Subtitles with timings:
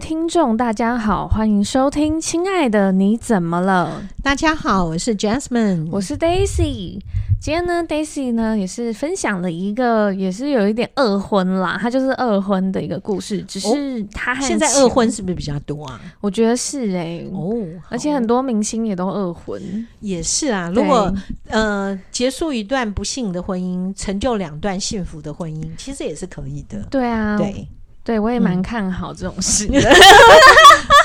[0.00, 4.02] 听众，大家好，欢迎收听《亲爱的你怎么了》。
[4.22, 6.98] 大家好，我是 Jasmine，我是 Daisy。
[7.38, 13.42] 今天呢，Daisy 呢也是分享了一个，也是有一点二婚啦，她就是二婚的一个故事。
[13.42, 16.00] 只是他现在二婚是不是比较多啊？
[16.22, 17.54] 我觉得是哎、欸，哦，
[17.90, 19.60] 而且很多明星也都二婚。
[20.00, 21.14] 也是啊，如果
[21.48, 26.82] 呃结束一段不幸的婚姻，成就两段幸福的婚姻，其实也是可以的。
[26.90, 27.68] 对啊，对。
[28.02, 29.78] 对，我也蛮看好这种事的。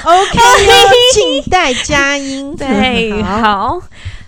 [0.05, 0.39] OK，
[1.13, 2.55] 静待佳音。
[2.57, 3.79] 对，好，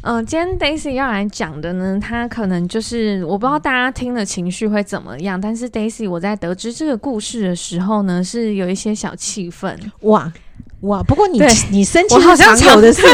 [0.02, 9.80] 嗯、呃，今天 Daisy 要来讲的呢，他可能就是我不知道大家听了情绪会怎么样，但是 Daisy 我在得知这个故事的时候呢，是有一些小气愤。
[10.02, 10.32] 哇。
[10.82, 11.02] 哇！
[11.02, 11.42] 不过你
[11.72, 13.12] 你生气是常有的事， 所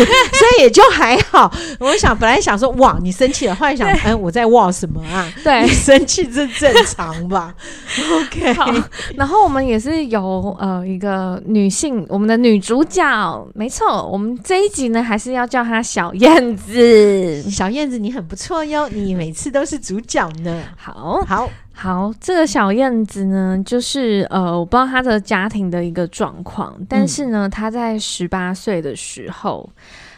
[0.58, 1.50] 以也就还好。
[1.80, 5.32] 我想本来想说哇，你生气了，后来想，哎，我在哇什么啊？
[5.44, 7.56] 对，你生气这正常吧？
[8.20, 8.54] OK。
[8.54, 8.70] 好，
[9.16, 17.42] 然后我们也是有呃一个女性，我们的女主角，没错，我们这一集呢还是要叫她小燕子。
[17.50, 20.64] 小燕子，你很不错哟，你每次都是主角呢。
[20.76, 21.50] 好，好。
[21.84, 29.70] 好，这个小燕子呢，就是呃，我不知道她的家庭的一个状况，但是呢，她在十八岁的时候，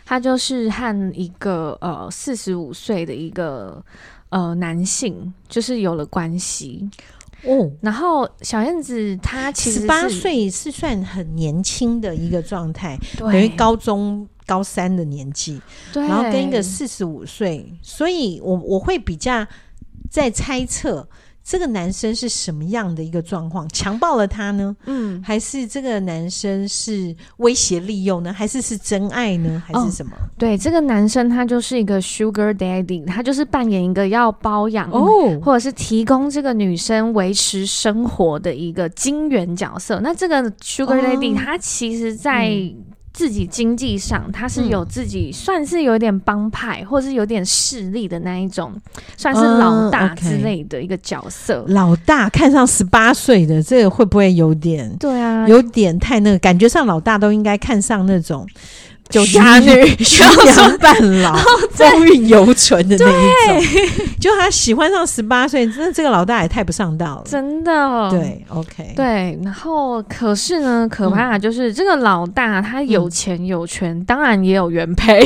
[0.05, 3.83] 她就是和一个呃四十五岁的一个
[4.30, 6.88] 呃男性，就是有了关系
[7.45, 7.72] 哦。
[7.81, 15.59] 然后小燕子她其实十八岁是算很年轻的一个状态，等于高中高三的年纪，
[15.95, 19.44] 然后跟一个四十五岁，所以我我会比较
[20.11, 21.09] 在猜测。
[21.45, 23.69] 这个男生是什么样的一个状况？
[23.69, 24.75] 强暴了他呢？
[24.88, 28.33] 嗯，还是这个男生是威胁利诱呢？
[28.33, 29.61] 还是是真爱呢？
[29.63, 30.11] 还是什么？
[30.16, 40.00] 哦、对，这个男生他就是一个 Sugar Daddy，他就是扮演一个要包养哦，或者是提供这个女生维持生活的一个金元角色。
[40.01, 42.75] 那这个 Sugar Daddy，、哦、他其实在、嗯
[43.16, 48.74] 自己经济上，他是有自己算是有点帮派，嗯、或是有点势力的那一种，
[49.16, 51.64] 算是老大之类的一个角色。
[51.66, 54.94] 嗯 okay、老大看上十八岁的，这个会不会有点？
[54.98, 58.46] 对啊，有点太那个，感觉上老大都应该看上那种。
[59.09, 61.38] 酒家女、徐娘半老、
[61.73, 63.81] 风韵犹存的那一种，
[64.19, 68.09] 就他喜欢上十八岁，真的这个老大也太不上道了，真的。
[68.09, 69.39] 对，OK，对。
[69.43, 75.22] 然后，可是呢，可怕的就是、嗯、这个老大他有钱有权，嗯、当然也有原配。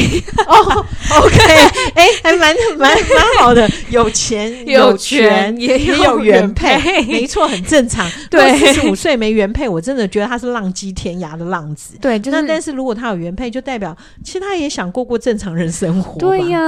[0.45, 0.85] 哦
[1.21, 1.37] ，OK，
[1.95, 8.05] 哎、欸，还蛮蛮蛮好的，有钱有权也有原配，没错，很正常。
[8.29, 11.95] 对，四十五岁没原配，我真的觉得他是浪迹天涯的浪子。
[12.01, 12.39] 对，就是。
[12.49, 16.17] 但是如果他有原配，就代表其实他也想过过正常人生活。
[16.19, 16.59] 对呀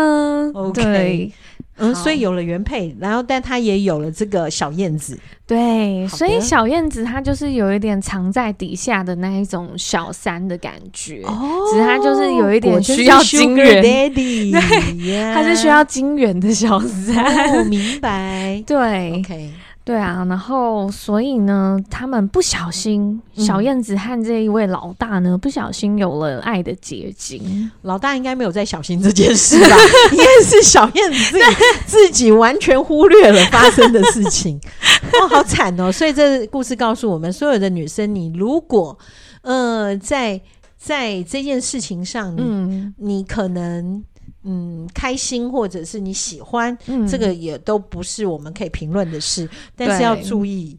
[0.53, 1.31] ，OK，对
[1.77, 5.17] 嗯，所以有了原配，然后但他也有了这个小燕子。
[5.47, 11.23] 对，所以小燕子她就是有一点藏在底下的那一种小三的感觉。
[11.23, 17.57] 哦，只是她就是有一点需要金元，Daddy， 对，她是需要金元的小三。
[17.57, 18.61] 我明白。
[18.67, 19.49] 对，OK。
[19.83, 27.69] 对啊，然后所以呢，他们不小心，小燕子和这一位老大呢，不小心有了爱的结晶。
[27.81, 29.75] 老大应该没有在小心这件事吧？
[30.13, 31.55] 应该是小燕子自己
[31.87, 34.61] 自己完全忽略了发生的事情。
[35.13, 35.91] 哦，好惨哦！
[35.91, 38.95] 所以这故事告诉我们，所有的女生，你如果
[39.41, 40.39] 呃在
[40.77, 44.03] 在这件事情上，嗯，你可能。
[44.43, 50.77] 嗯，开心或者是你喜欢，嗯，这个也都不是我们可以评论的事，但是要注意，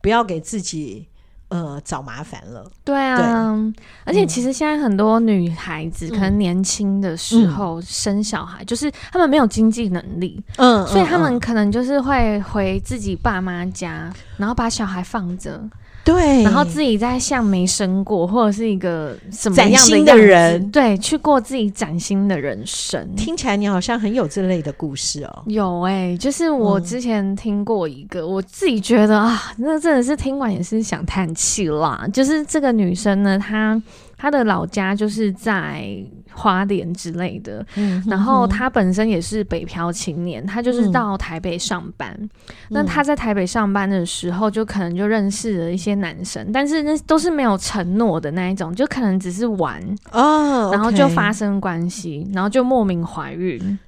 [0.00, 1.06] 不要给自己
[1.48, 2.68] 呃找麻烦了。
[2.82, 15.62] 对啊，对，而且其实现在很多女孩子可能年轻的时候生小孩，嗯，就是他们没有经济能力，嗯，所以他们可能就是会回自己爸妈家，然后把小孩放着。
[16.04, 23.08] 对，然后自己在像没生过，或者是一个什么样的新的人，对，去过自己崭新的人生。
[23.16, 25.42] 听起来你好像很有这类的故事哦。
[25.46, 32.06] 有哎、欸，就是我之前听过一个，嗯、我自己觉得啊，那真的是听完也是想叹气啦。
[32.12, 33.80] 就是这个女生呢，她。
[34.24, 35.94] 他的老家就是在
[36.32, 42.10] 花莲之类的，嗯、然后他本身也是北漂青年，他就是到台北上班。
[42.18, 42.30] 嗯、
[42.70, 49.78] 那他在台北上班的时候，就可能就认识了一些男生，但是那都是没有承诺的那一种，就可能只是玩
[50.10, 53.78] 哦，然后就发生关系，然后就莫名怀孕。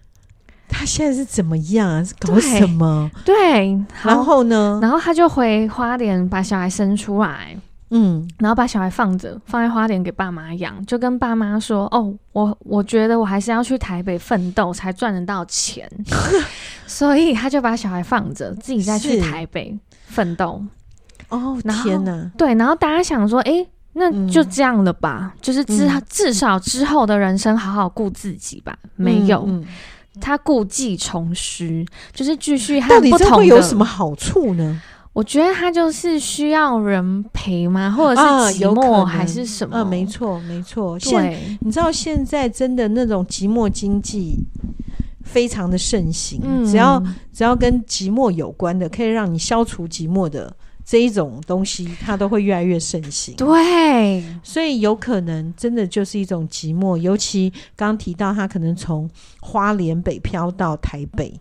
[0.68, 2.04] 他现在是怎么样啊？
[2.20, 3.10] 搞什么？
[3.24, 4.78] 对，对，然后呢？
[4.82, 7.56] 然后他就回花莲把小孩生出来。
[7.90, 15.88] 嗯，然后把小孩放着，放在花莲给爸妈养，就跟爸妈说：“哦，我我觉得我还是要去台北奋斗才赚得到钱，
[16.86, 20.60] 所以他就把小孩放着，自己再去台北奋斗。”
[21.28, 22.30] 哦，天哪！
[22.36, 28.76] 对，然后大家想说：“诶，那就这样了吧，嗯、就是至至少之后的人生好好顾自己吧。
[28.82, 29.64] 嗯、没有，嗯、
[30.20, 33.18] 他故技重施，就是继续和不同的。
[33.18, 34.80] 到底这会有什么好处呢？
[35.16, 37.90] 我觉得他就是需要人陪吗？
[37.90, 38.26] 或者是
[38.60, 39.78] 寂寞还是什么？
[39.78, 40.98] 嗯、啊，没错，没错。
[40.98, 44.36] 现你知道现在真的那种寂寞经济
[45.24, 47.02] 非常的盛行，嗯、只要
[47.32, 50.54] 只要跟寂寞有关的，可以让你消除寂寞的。
[50.84, 53.34] 这一种东西，它都会越来越盛行。
[53.34, 56.96] 对，所以有可能真的就是一种寂寞。
[56.96, 59.10] 尤其刚提到，他可能从
[59.40, 61.34] 花莲北漂到台北，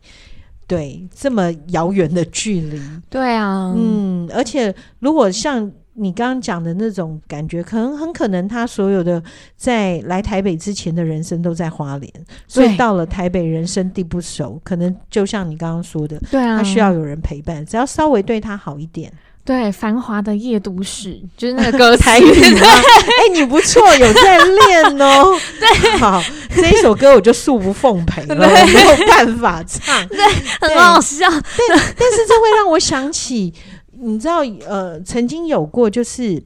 [0.67, 2.81] 对，这么遥远的距离。
[3.09, 9.23] 对啊，嗯，而且如果像你刚刚讲的那种感觉，可能很可能他所有的
[9.55, 12.11] 在来台北之前的人生都在花莲，
[12.47, 19.11] 所以到了台北人生地不熟，可能就像你刚刚说的，对啊，他需要有人陪伴，只要稍微对他好一点。
[19.45, 22.25] 对，繁华的夜都市 就是那个歌台语
[22.57, 22.67] 吗？
[22.67, 25.39] 哎、欸，你不错，有在练哦。
[25.61, 26.19] 对，好，
[26.49, 30.05] 这一首歌我就恕不奉陪了，我没有办法唱。
[30.07, 30.17] 对，
[30.59, 31.29] 很好笑。
[31.29, 33.53] 但但是这会让我想起，
[33.91, 36.43] 你知道，呃，曾经有过，就是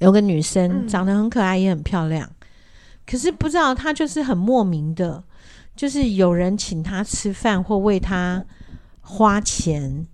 [0.00, 2.46] 有个女生长得很可爱，也很漂亮，嗯、
[3.06, 5.22] 可是不知道她就是很莫名的，
[5.76, 8.44] 就是有人请她吃饭或为她
[9.00, 10.08] 花钱。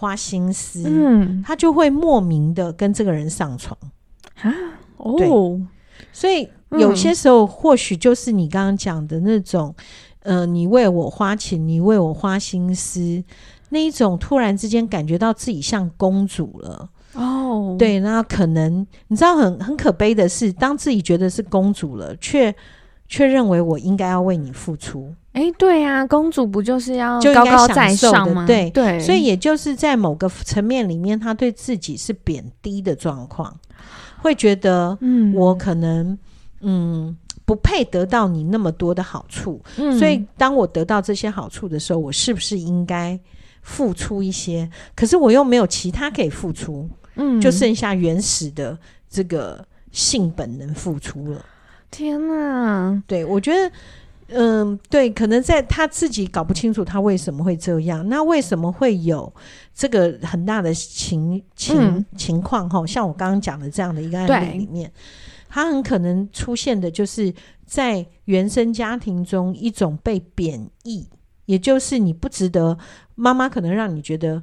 [0.00, 3.76] 花心思，嗯，他就会莫名的跟这个人上床。
[4.40, 4.50] 啊，
[4.96, 5.60] 哦，
[6.10, 9.74] 所以有些时候或许就是你刚刚讲的那种，
[10.22, 13.22] 嗯、呃，你为我花钱，你为我花心思，
[13.68, 22.54] 那一种突然之间感觉到自己像公主了，哦，对，那可能你知道很很可悲的是，当自己觉得是公主了，却
[23.10, 25.12] 却认为我应该要为你付出。
[25.32, 28.46] 哎，对呀、啊，公主不就是要高高在上吗？
[28.46, 33.54] 对对，所以也就是在某个层面里面，他对自己是贬低的状况，
[34.18, 36.16] 会觉得，嗯，我可能，
[36.60, 43.18] 嗯，不配得到你那么多的好处，嗯，所以当我得到这些好处的时候，我是不是应该
[43.62, 44.70] 付出一些？
[44.94, 48.78] 可是我又没有其他可以付出，嗯，就剩下原始的
[49.08, 51.44] 这个性本能付出了。
[51.90, 53.70] 天哪，对，我觉得。
[54.32, 59.34] 嗯，对，可能在他自己搞不清楚他为什么会这样，那为什么会有
[59.74, 62.70] 这个很大的情情、嗯、情况？
[62.70, 64.88] 哈，像我刚刚讲的这样的一个案例里面，
[65.48, 67.34] 他很可能出现的就是
[67.66, 71.08] 在原生家庭中一种被贬义，
[71.46, 72.78] 也就是你不值得。
[73.16, 74.40] 妈妈可能让你觉得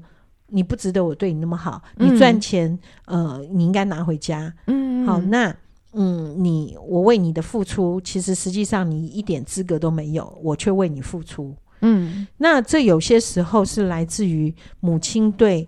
[0.48, 4.54] 你不值得我对你那么好，嗯、你赚钱，呃，你应该拿回家。
[4.66, 5.56] 嗯，好，那。
[6.00, 11.56] 嗯，你我为你的付出，其实实际上你一点资格都没有，我却为你付出。
[11.82, 15.68] 嗯，那这有些时候是来自于母亲对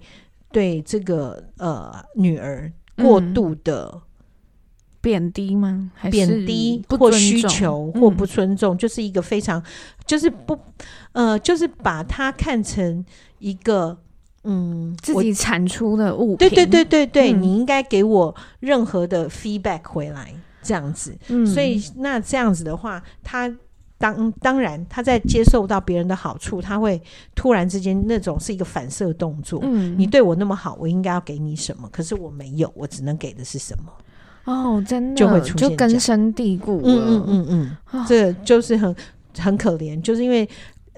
[0.52, 4.02] 对这个呃女儿过度的
[5.02, 5.92] 贬低吗？
[5.96, 9.64] 还是贬低或需求或不尊重，就是一个非常
[10.06, 10.56] 就是不
[11.14, 13.04] 呃，就是把它看成
[13.40, 13.98] 一个。
[14.44, 20.34] 嗯，自己产出的物品，对对对对对，嗯、你应该给我任何的 feedback 回来，
[20.64, 21.14] 这样子。
[21.28, 23.54] 嗯，所以那这样子的话，他
[23.98, 27.02] 当当然他在接受到别人的好处，他会
[27.36, 29.60] 突然之间那种是一个反射动作。
[29.64, 31.90] 嗯，你对我那么好，我应该要给你什么？
[31.92, 33.92] 可是我没有，我只能给的是什么？
[34.46, 36.82] 哦，真的就会出现就根深蒂固。
[36.86, 38.96] 嗯嗯嗯嗯，哦、这就是很
[39.38, 40.48] 很可怜，就是因为。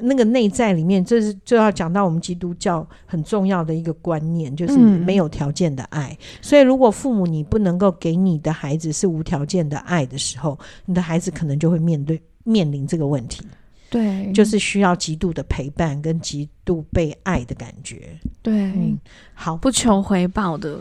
[0.01, 6.09] 那个内在里面，这是就要讲到我们基督教很重要的一个观念，就是没有条件的爱。
[6.19, 13.45] 嗯、所以，如果父母你不能够给你的孩子是无条件的爱的时候，你的孩子可能就会面对面临这个问题。
[13.89, 18.17] 对，就是需要极度的陪伴跟极度被爱的感觉。
[18.41, 18.97] 对，嗯、
[19.33, 20.79] 好，不求回报的，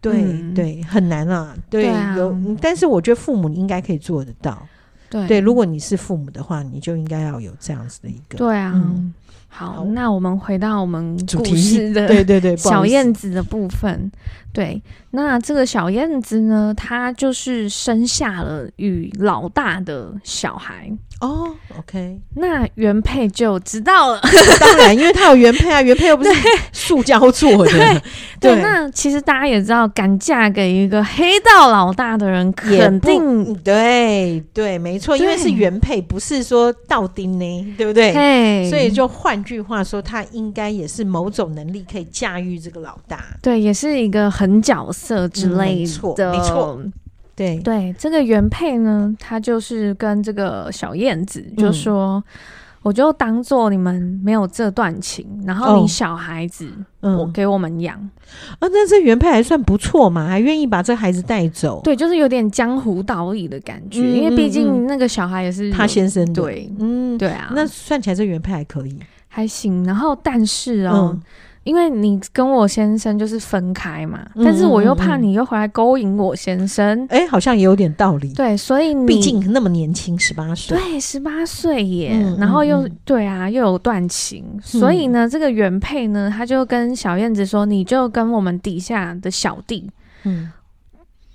[0.00, 1.54] 对、嗯、对，很难啊。
[1.68, 4.66] 对，有，但是我觉得父母应该可以做得到。
[5.20, 8.36] 对，对，如果你是父母的话，你就应该要有这样子的一个。
[8.38, 9.14] 对啊，嗯、
[9.48, 14.10] 好，好，那我们回到我们故事的对对对小燕子的部分。
[14.56, 20.90] 对，那这个小燕子呢，她就是生下了与老大的小孩。
[21.20, 24.20] 哦，OK，那原配就知道了。
[24.60, 26.30] 当然，因为他有原配啊，原配又不是
[26.72, 27.72] 塑胶做的。
[27.72, 28.02] 对，
[28.38, 38.12] 对，那其实大家也知道，敢嫁给一个黑道老大的人，肯定对对，没错，因为是原配，不是说道丁呢，对不对？
[38.12, 43.24] 对，所以就换句话说，他应该也是某种能力可以驾驭这个老大。
[43.40, 45.84] 对，也是一个狠角色之类
[46.16, 46.80] 的，没错。
[47.34, 52.24] 对对，这个原配呢，他就是跟这个小燕子就说
[52.80, 56.66] ：“我就当做你们没有这段情，然后你小孩子，
[57.00, 57.94] 我给我们养。
[57.98, 61.82] 啊、哦，那这原配还算不错嘛，还愿意把这孩子带走。
[61.84, 66.42] 对，就是有点江湖道义的感觉，嗯、因为毕竟那个小孩也是他先生的。
[66.42, 68.98] 对，嗯，对啊，那算起来这原配还可以，
[69.28, 69.84] 还行。
[69.84, 71.10] 然后，但是哦。
[71.12, 71.22] 嗯
[71.66, 78.32] 因为你跟我先生就是分开嘛，嗯、但是我又怕你又回来勾引我先生，哎、欸，好像也有点道理。
[78.34, 89.90] 对，所以你毕竟那么年轻，十八岁，对，十八岁耶，嗯、然后又、嗯、对啊，又有断情，嗯、所以呢，这个原配呢，他就跟小燕子说：“你就跟我们底下的小弟，
[90.22, 90.52] 嗯，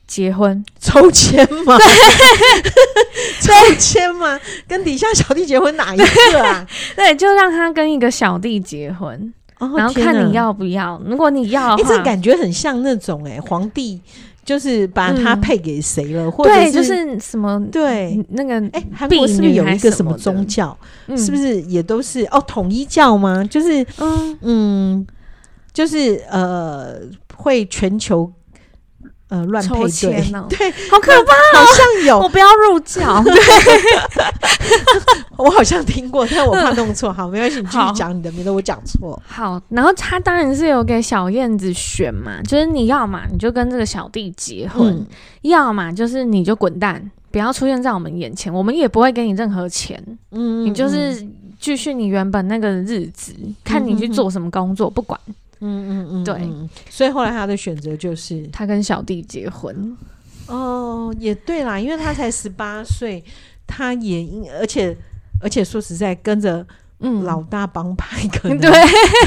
[0.08, 1.78] 结婚抽签吗？
[3.42, 4.40] 抽签吗？
[4.66, 6.66] 跟底下小弟结婚哪一个啊？
[6.96, 9.34] 对，就让他跟一个小弟结婚。”
[9.78, 14.02] 然后看你要不要，如果你要的话，这感觉很像那种哎，皇帝
[14.44, 18.20] 就是把他配给谁了，或者对，就是什么对。
[18.30, 20.76] 那个哎，韩国是不是有一个什么宗教？
[21.16, 22.26] 是不是也都是？
[22.26, 23.44] 哦统一教吗？
[23.44, 24.38] 就是嗯。
[24.42, 25.08] 嗯，
[25.72, 26.96] 就是呃
[27.36, 28.32] 会全球。
[29.32, 30.22] 呃，乱配对，
[30.52, 33.24] 对，好可怕，好像有，我不要入教。
[33.24, 33.34] 对，
[35.38, 37.14] 我好像听过，但我怕弄错。
[37.14, 39.18] 好，没关系，你继续讲你的，免得我讲错。
[39.26, 44.94] 好，然后他当然是有给小燕子选嘛，就是你要嘛，你就跟这个小弟结婚；
[45.44, 50.04] 要嘛，就是你就滚蛋，不要出现在我们眼前，我们也不会给你任何钱。
[50.32, 51.26] 嗯，你就是
[51.58, 53.34] 继续你原本那个日子，
[53.64, 55.18] 看你去做什么工作，不管。
[55.62, 59.96] 嗯嗯嗯，对，所以后来他的选择就是他跟小弟结婚。
[60.48, 63.24] 哦，也对啦，因为他才十八岁，
[63.66, 64.28] 他也
[64.60, 64.96] 而且
[65.40, 66.66] 而且说实在跟着。
[67.02, 68.72] 嗯，老大帮派 可能对。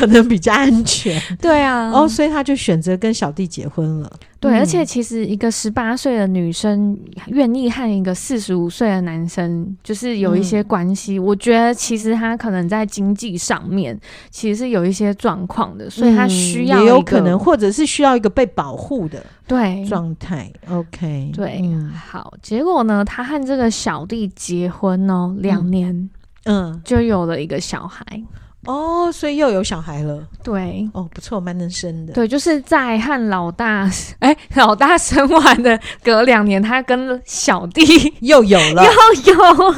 [0.00, 4.12] 可能比较安全， 对啊，哦，所以他就选择跟小弟结婚了。
[4.40, 13.98] 对，嗯、而且其实一个十八岁的女生愿意和一个四十五岁的男生就是有一些关系，嗯、我觉得其实他可能在经济上面
[14.30, 19.84] 其实是有一些状况的，所以他需要、嗯、也有可能，或者是需要一个被保护的对。
[19.86, 20.52] 状态。
[20.68, 26.10] OK，对，嗯、好，结果呢，他和这个小弟结婚哦，两年。
[26.44, 28.04] 嗯嗯，就有了一个小孩
[28.66, 30.26] 哦，所以又有小孩了。
[30.42, 32.14] 对，哦，不错，蛮能生的。
[32.14, 37.82] 对，就是在和老大，哎、欸，老大生完的隔两年，他跟小弟
[38.20, 39.76] 又有了，又有了，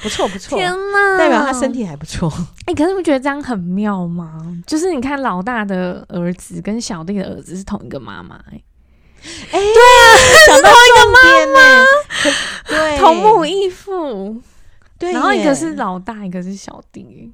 [0.00, 0.56] 不错不错。
[0.56, 2.32] 天哪，代表他身体还不错。
[2.66, 4.40] 哎、欸，可是你不觉得这样很妙吗？
[4.64, 8.64] 就是你看，老大的儿子跟小弟的儿子是同一个妈妈、欸，
[9.50, 10.06] 哎、欸，对啊，
[10.44, 11.84] 是同一个妈妈，
[12.68, 14.40] 对，同母异父。
[15.04, 17.32] 对，然后一个是老大，一个是小弟。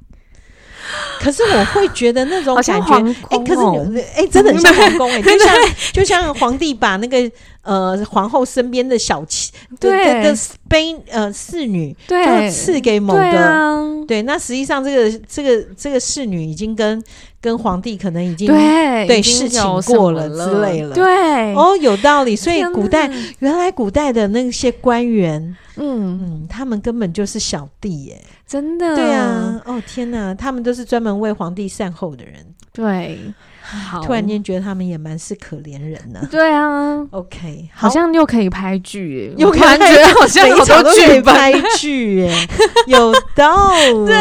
[1.20, 2.96] 可是我会觉得那种感觉，
[3.28, 5.54] 哎、喔，可是哎，真的很像皇宫哎，就像
[5.92, 7.30] 就像皇帝把那个
[7.62, 10.34] 呃皇后身边的小妾，对的
[10.68, 17.02] 妃呃侍女，对，就赐给某个，对，啊、对，那实际上这个这个这个侍女已经跟
[17.40, 22.34] 跟皇帝可能已经对对事情过了之类了，对，哦，有道理。
[22.34, 23.10] 所以古代
[23.40, 25.56] 原来古代的那些官员。
[25.76, 26.00] 嗯。
[26.00, 28.20] 嗯，他们根本就是小弟耶，
[28.50, 28.96] 真的。
[28.96, 32.44] 对啊，哦天哪，他们都是专门为皇帝善后的人。
[32.72, 33.16] 对，
[33.62, 36.26] 好，突然间觉得他们也蛮是可怜人呢。
[36.28, 42.48] 对啊，OK，好像又可以拍剧耶，又感觉好像每场都可以拍剧耶，
[42.88, 43.70] 有道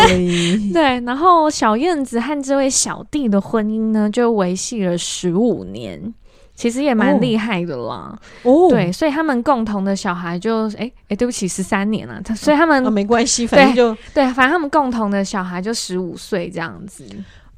[0.07, 0.69] 理。
[0.73, 6.13] 对，然后小燕子和这位小弟的婚姻呢，就维系了十五年。
[6.59, 8.13] 其实也蛮厉害的啦，
[8.43, 17.05] 哦，对，所以他们共同的小孩就，哎、欸、哎、欸，对不起，十三年了，他所以他们、哦、没关系，反正就对，对，反正他们共同的小孩就十五岁这样子，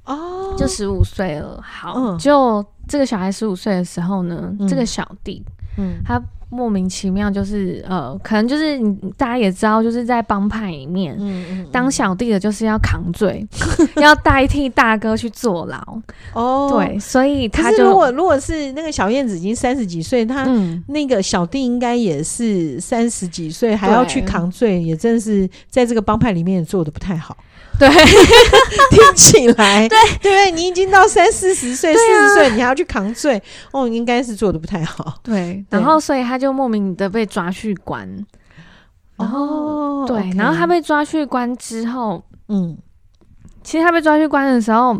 [0.05, 1.59] 哦，就十五岁了。
[1.63, 5.43] 好，嗯、就这个小孩十五岁的时候呢，嗯、这个小弟，
[5.79, 6.21] 嗯，他。
[6.51, 13.47] 莫名其妙，就是呃，可能就是你大家也知道，就是在帮派里面，嗯嗯，当小弟的就是要扛罪，
[13.95, 15.81] 要代替大哥去坐牢。
[16.33, 20.45] 哦，对，所以他就如果如果是那个小燕子已经三十几岁，他
[20.87, 27.37] 那个小弟应该也是三十几岁，还要去扛罪，也真是在这个帮派里面也做的不太好。
[27.89, 27.89] 对，
[28.91, 29.87] 听起来。
[29.89, 29.97] 对。
[30.21, 35.15] 对，你已经到三四十岁、四十岁，你还要去扛罪，哦，应该是做的不太好。
[35.23, 38.07] 对，然后所以他就莫名的被抓去关。
[39.17, 42.77] 然后对，然后他被抓去关之后，嗯，
[43.63, 44.97] 其实他被抓去关的时候，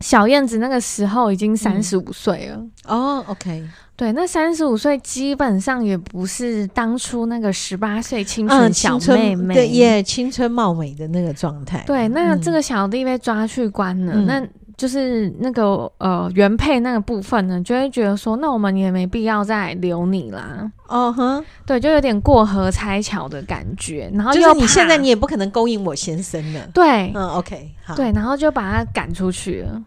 [0.00, 2.60] 小燕子那个时候已经三十五岁了。
[2.86, 3.64] 哦，OK。
[3.98, 11.82] 对，那三十五岁基本上也不是当初那个十八岁青春小妹妹，嗯、对也，青春貌美的那个状态。
[11.84, 20.70] 对，那这个小弟被抓去关了，嗯、那就是那个呃原配那个部分呢，就会觉得说，那我们也没必要再留你啦。
[20.86, 24.08] 哦哼，对，就有点过河拆桥的感觉。
[24.14, 26.60] 然后就是你现在你也不可能勾引我先生了。
[26.72, 29.82] 对，嗯，OK，好，对，然后就把他赶出去了。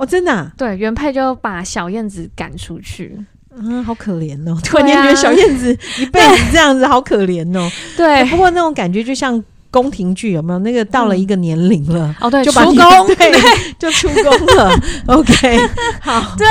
[0.00, 0.50] 哦，真的、啊？
[0.56, 3.18] 对，原配就把小燕子赶出去。
[3.54, 4.58] 嗯，好可怜哦！
[4.64, 7.70] 突然间觉得小燕子一辈子这样子，好可怜哦。
[7.96, 9.42] 对、欸，不过那种感觉就像。
[9.70, 12.26] 宫廷剧有没有那个到了一个年龄了、嗯？
[12.26, 13.32] 哦，对，就把出宫， 对，
[13.78, 14.72] 就出宫了。
[15.06, 15.58] OK，
[16.00, 16.46] 好，对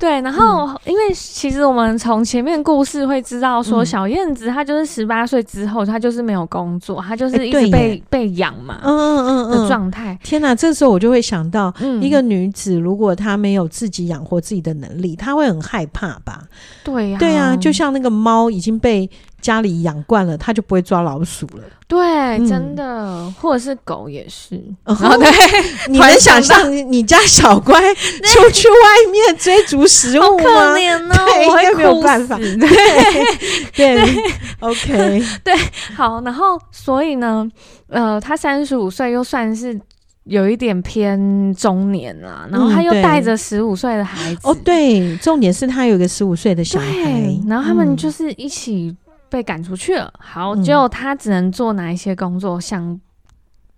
[0.00, 0.20] 对。
[0.20, 10.18] 然后、嗯，因为其实我们从前面故事会知道，说小燕子她就是十八岁之后，她就是没有工作，她就是一直被、欸、被养嘛，嗯嗯嗯的状态。
[10.24, 16.42] 天哪，这时候我就会想到，嗯、一个女子如果她没有自己养活自己的能力，她会很害怕吧？
[16.82, 19.08] 对呀、啊，对啊，就像那个猫已经被。
[19.44, 21.62] 家里养惯了，他就不会抓老鼠了。
[21.86, 22.00] 对，
[22.38, 24.58] 嗯、真的，或者是狗也是。
[24.84, 25.30] 哦，对，
[25.92, 30.44] 你能想象你家小乖出去外面追逐食物吗？
[30.44, 32.38] 好可怜哦，对，我会应该没有办法。
[32.40, 34.16] 对，对，对
[34.60, 35.54] ，OK， 对，
[35.94, 36.22] 好。
[36.22, 37.46] 然后，所以呢，
[37.88, 39.78] 呃，他三十五岁，又算是
[40.24, 42.48] 有一点偏中年了。
[42.50, 44.40] 然后他又带着十五岁的孩子。
[44.44, 46.86] 哦，对，重点是他有一个十五岁的小孩。
[47.46, 48.96] 然后他们就是一起。
[49.34, 53.00] 被赶出去了，好，就他只能做哪一些工作，想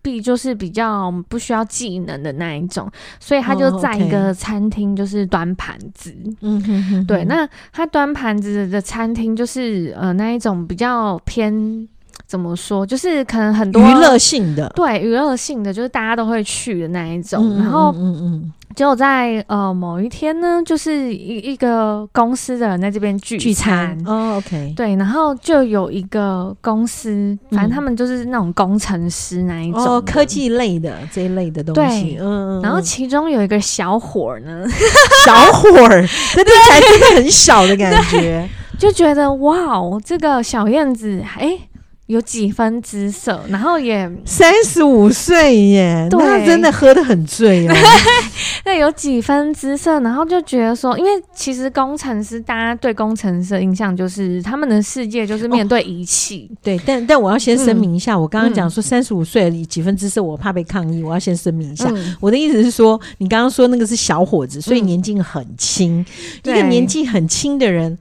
[0.03, 6.15] 必就是比较不需要技能的那一种，所以他就在一个餐厅，就是端盘子。
[6.43, 11.89] 嗯哼哼，对，那他端盘子的餐厅就是呃那一种比较偏
[12.27, 18.53] 怎么说，就是可能很多娱乐性的，对，娱乐性的就是大家都会去的那一种，然后嗯嗯。
[18.75, 23.97] 就在呃某一天呢，就是一一个公司的人在这边聚聚餐。
[24.05, 34.67] 哦，OK，对，然后就有一个公司，反正他们就是那种工程师那一种、哦、科技类的这一类的东西，对，嗯，然后其中有一个小伙儿呢，
[35.25, 38.47] 小伙儿，这听起来真的很小的感觉，
[38.79, 41.59] 就觉得哇哦，这个小燕子，哎。
[42.07, 47.75] 有几分姿色，然后也三十五岁耶，对，那真的喝的很醉哦。
[48.65, 56.49] 对，有几分姿色，然后就觉得说，因为其实工程师，大家对工程师的印象就是他们的世界就是面对仪器。
[56.53, 66.05] 哦、对，但但我要先声明一下，嗯、我刚刚讲说三十五岁几分姿色，我怕被抗议，我要先声明一下、嗯，我的意思是说，你刚刚说那个是小伙子，所以年纪很轻、
[66.45, 67.99] 嗯，一个年纪很轻的人。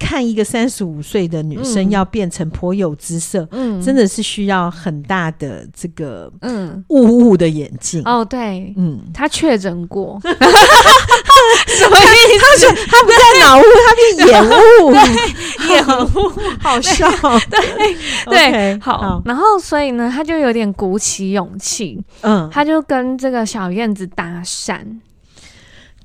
[0.00, 8.24] 看一个三十五岁的女生要变成颇有姿色，嗯，真的是需要很大的这个嗯雾雾的眼镜哦。
[8.24, 10.30] 对，嗯，他确诊过， 什
[11.90, 12.66] 么意思？
[12.66, 14.92] 他他不在脑雾，他变眼雾，
[15.68, 17.08] 眼雾，好笑。
[18.26, 19.22] 对对好。
[19.24, 24.80] 然后所以呢，他就有点鼓起勇气，嗯，他就跟这个小燕子搭讪。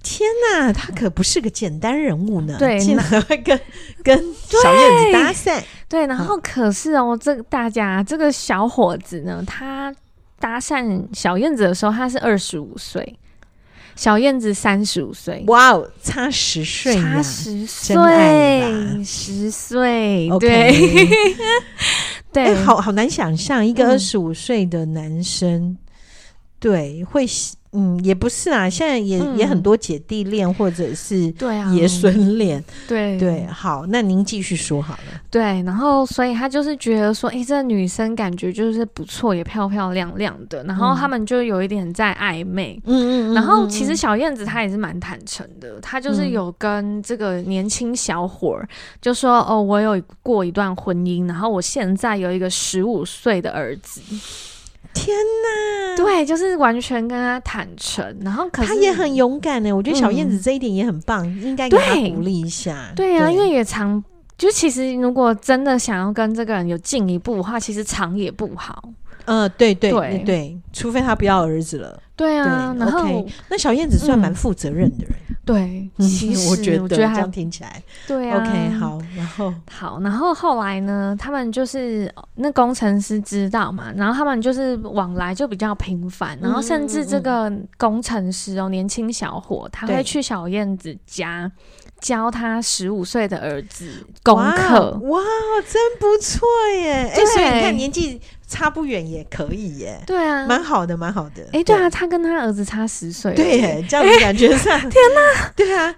[0.08, 2.56] 天呐，他可不是个简单人物呢！
[2.60, 3.60] 对，竟然会跟
[4.04, 5.64] 跟小燕子搭讪。
[5.90, 9.92] 对，然后可是哦，这个大家这个小伙子呢，他
[10.40, 13.18] 搭讪小燕子的时候，他是二十五岁，
[13.96, 15.44] 小燕子三十五岁。
[15.48, 20.30] 哇哦，差十岁，差十岁，十岁。
[20.40, 20.72] 对
[22.32, 25.78] 对，欸、好好难想象一个二十五岁的男生，嗯、
[26.60, 27.26] 对会。
[27.76, 33.46] 嗯，也不是啊，现在也、嗯、也很多姐弟恋或者是对啊爷孙恋，对对。
[33.48, 35.22] 好，那您继续说好了。
[35.30, 40.64] 对，然后所以他就是觉得说，哎、欸，这个女生感觉就是不错，也漂漂亮亮的。
[40.64, 42.82] 然后他们就有一点在暧昧。
[42.86, 43.34] 嗯嗯。
[43.34, 48.68] 然后其实小燕子她也是蛮坦诚的，她就是有跟这个年轻小伙儿
[49.02, 54.02] 就说，哦，我有过一段婚姻，然后我现在有一个十五岁的儿子。
[54.94, 59.72] 天呐，对，就是完全跟他坦诚，然后可是他也很勇敢呢。
[59.72, 62.92] 我觉得小燕子这一点也很棒，嗯、应该给他鼓励一下。
[62.96, 64.04] 对呀、啊，因为也常
[64.38, 68.84] 就其实如果真的想要跟这个人有进一步的话，其实藏也不好。
[69.26, 72.02] 嗯、呃，对对对对，除非他不要儿子了。
[72.16, 75.14] 对啊，对然后、okay, 那小燕子算蛮负责任的人。
[75.14, 78.40] 嗯对，其实我觉得，这样听起来，对啊。
[78.40, 91.52] OK，好，然后好，然后后来呢，他们就是那工程师知道嘛，然后他们就是往来就比较频繁，然后甚至这个工程师哦，年轻小伙，他会去小燕子家
[92.00, 94.98] 教他十五岁的儿子功课。
[95.04, 95.22] 哇，
[95.72, 96.92] 真不错耶！
[97.14, 98.20] 哎、欸，所以你看年纪。
[98.56, 101.44] 差不远也可以耶，对啊，蛮好的，蛮好的。
[101.48, 105.94] 哎、欸，对啊，他跟他儿子差十岁，对耶，这样子感觉上，欸、天哪，对啊，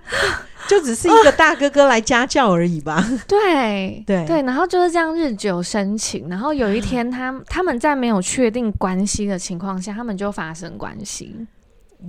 [0.68, 3.08] 就只是一个大哥哥来家教而已吧。
[3.30, 11.46] 对对对，然后就是这样日久生情，然后有一天他他们在没有确定关系的情况下，他们就发生关系。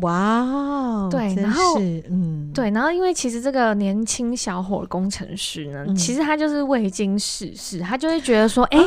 [0.00, 5.96] 哇，对，然后嗯，对，然后因为其实这个年轻小伙工程师呢，嗯。
[5.96, 8.78] 其实他就是未经世事，他就会觉得说，哎、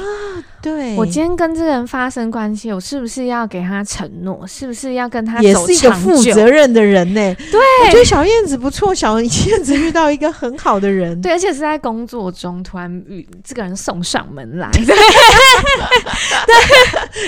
[0.61, 4.45] 对，我今天跟这个人发生关系，我是不是要给他承诺？
[4.45, 7.35] 是不是要跟他也是一个负责任的人呢。
[7.51, 14.91] 对，我觉得小燕子不错，小燕子遇到一个很好的人，对，而且是在工作中突然遇这个人送上门来， 对。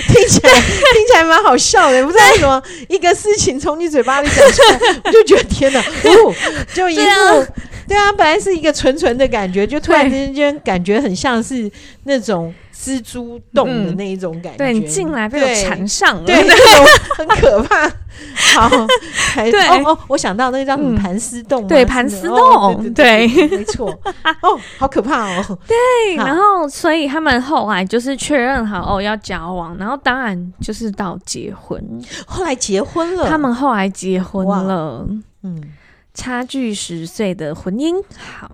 [0.06, 6.34] 听起来听起来蛮好笑的，不知道为什么一个事情从你嘴巴里讲出来，我就觉得天哪，哦，
[6.74, 7.46] 就一部
[7.88, 11.70] 对啊，本来是一个纯纯的感觉，就突然之间感觉很像是
[12.04, 17.90] 那种蜘蛛洞的那一种感觉，对你进来被我缠上了，对， 那种很可怕。
[18.54, 18.68] 好，
[19.34, 19.66] 对。
[19.68, 23.90] 哦哦，我想到那个叫什么盘丝洞，对盘丝洞，对，没错，
[24.40, 31.82] 哦，好可怕哦，对，然后所以他们后来就是确认好哦要交往，然后当然就是到结婚，
[32.24, 35.06] 后来结婚了，他们后来结婚了，
[35.42, 35.60] 嗯。
[36.14, 38.48] 差距十岁的婚姻，好，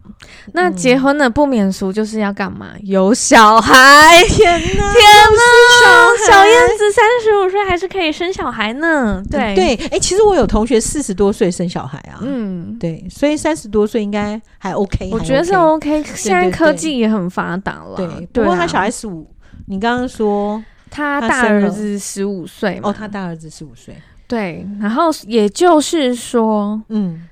[0.55, 2.71] 那结婚的不免俗就是要干嘛？
[2.83, 6.27] 有小孩， 天哪，天哪！
[6.27, 9.23] 小燕子三十五岁还是可以生小孩呢？
[9.31, 16.03] 对对，哎，其实我有同学四十多岁生小孩啊，嗯，对，所以三十多岁应该还 OK，我觉得是 OK。
[16.05, 18.27] 现在科技也很发达了，对。
[18.33, 19.31] 不过他小孩十五，
[19.67, 23.95] 你刚刚说他大儿子十五岁哦，他大儿子十五岁，
[24.27, 24.67] 对。
[24.81, 27.27] 然后也就是说，嗯。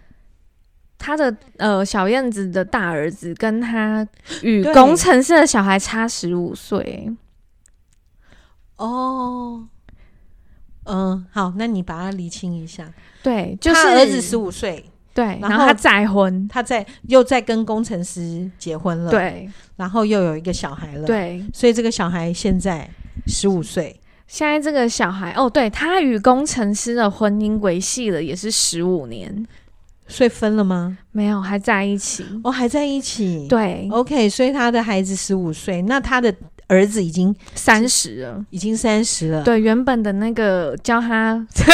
[0.99, 4.07] 他的呃小燕子的大儿子跟他
[4.43, 7.09] 与工程师的小孩差十五岁。
[8.77, 9.67] 哦，
[10.85, 12.93] 嗯，好，那你把它理清一下。
[13.23, 14.85] 对，就是儿子十五岁，
[15.15, 22.89] 对，然后他再婚，他在又在跟工程师结婚了，对，然后又有一个小孩了，对，所以这个小孩现在
[23.27, 24.01] 十五岁。
[24.27, 29.47] 现在这个小孩哦，对，他与工程师的婚姻维系了也是十五年。
[30.09, 30.97] 所以分了吗？
[31.13, 32.25] 没有，还在一起。
[32.43, 33.47] 哦，还在一起。
[33.49, 34.29] 对，OK。
[34.29, 36.35] 所以他的孩子十五岁，那他的
[36.67, 39.43] 儿子已经三十了，已经三十了。
[39.45, 41.65] 对，原本的那个教他， 对，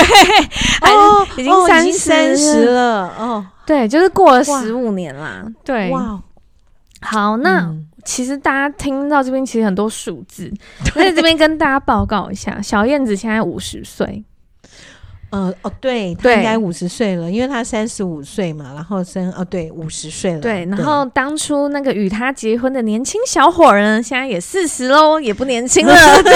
[0.90, 3.08] 哦，已经三三十了。
[3.18, 5.46] 哦，对，就是过了十五年啦。
[5.64, 6.20] 对，哇，
[7.00, 10.52] 好，那、嗯、其实大家听到这边，其实很多数字，
[10.94, 14.24] 在这边跟大家报告一下，小燕子现在五十岁。
[15.34, 20.40] 呃哦，对，他应该五十岁了，因为他三十五岁嘛，然后生哦，对，五十岁了。
[20.40, 26.32] 对，然后当初那个与他结婚的年轻小伙呢，现在也四十喽，也不年轻了， 对，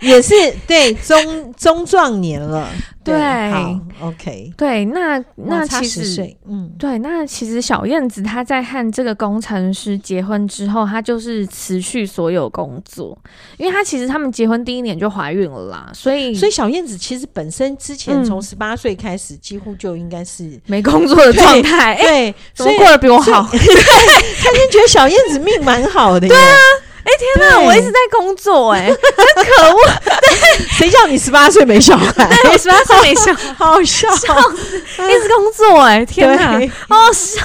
[0.08, 0.34] 也是
[0.66, 2.68] 对中中壮年了。
[3.04, 13.18] 对，对好，OK，对，那那其实，嗯，对，那其实小燕子她在和这个工程师结婚之后，她就是辞去所有工作，
[13.56, 23.46] 因为她其实他们结婚第一年就怀孕了啦，所以，所以小燕子其实本身之前从十八岁开始，几乎就应该是 没工作的状态，对， 怎么过得比我好？
[23.52, 26.56] 对，他就觉得小燕子命蛮好的，对啊。
[27.04, 27.60] 哎、欸、天哪！
[27.60, 29.78] 我一直在工作、欸，哎，真可恶！
[30.78, 32.30] 谁叫你十八岁没小孩？
[32.44, 34.08] 对，十八岁没小孩，好好笑！
[34.08, 37.40] 一直工作、欸，哎，天哪，好好笑。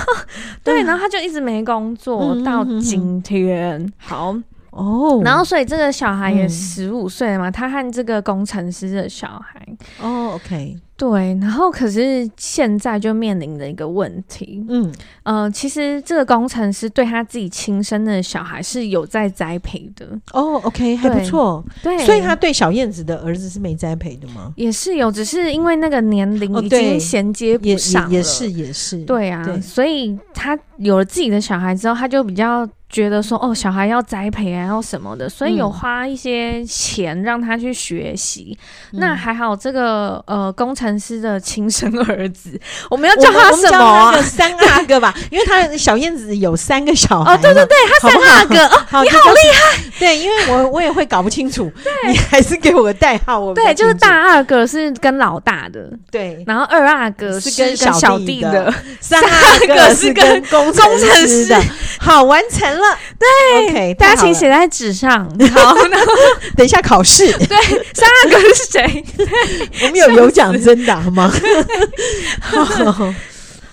[0.64, 3.92] 对，然后他就一直没工作、嗯、到今天。
[3.98, 4.38] 好
[4.78, 9.66] 哦，然后所以这个小孩也十五岁了嘛、嗯，他和这个工程师的小孩。
[10.00, 10.78] 哦，OK。
[10.96, 20.08] 对，然后可是现在就面临着一个问题，嗯，呃，其实这个工程师对他自己亲生的小孩是有在栽培的。
[20.34, 24.52] 哦，OK，还不错，对，所以他对小燕子的儿子是没栽培的吗？
[24.56, 32.68] 也是有，只是因为那个年龄已经衔接不上了，哦、也，也，也是也是，对啊对，所以他有了自己的小孩之后，他就比较。
[32.90, 38.58] 觉得说哦，小孩要栽培啊，要什么的，所以有花一些钱让他去学习、
[38.94, 39.00] 嗯。
[39.00, 42.58] 那还好，这个呃工程师的亲生儿子，
[42.90, 47.34] 我们要叫他什么、三阿哥吧，因为他小燕子有三个小孩。
[47.34, 49.84] 哦，对对对，他三阿哥好好哦，你好厉害。
[50.00, 53.38] 对，因为我我也会搞不清楚，对，你还是给我个代号。
[53.38, 61.62] 我对，就是大阿哥是跟老大的，对，然后二阿哥是跟小弟的，弟的三阿哥是跟工程师的，
[62.00, 62.77] 好完成。
[62.78, 65.26] 了，对大家请写在纸上。
[65.54, 65.76] 好，
[66.56, 67.32] 等一下考试。
[67.38, 67.58] 对，
[67.94, 69.06] 三阿哥是谁？
[69.84, 71.32] 我们有有奖征答吗？
[72.42, 73.14] 好，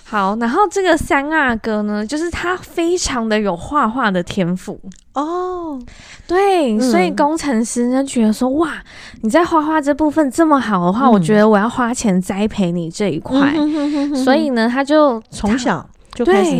[0.03, 4.79] 好，然后这个三阿哥呢，就是他非常的有画画的天赋
[5.13, 5.79] 哦。
[6.27, 8.81] 对、嗯，所以工程师呢觉得说，哇，
[9.21, 14.15] 你在画画这部分这么好的话、嗯，我觉得我要花钱栽培你这一块、嗯。
[14.15, 16.51] 所以呢，他就从小就开始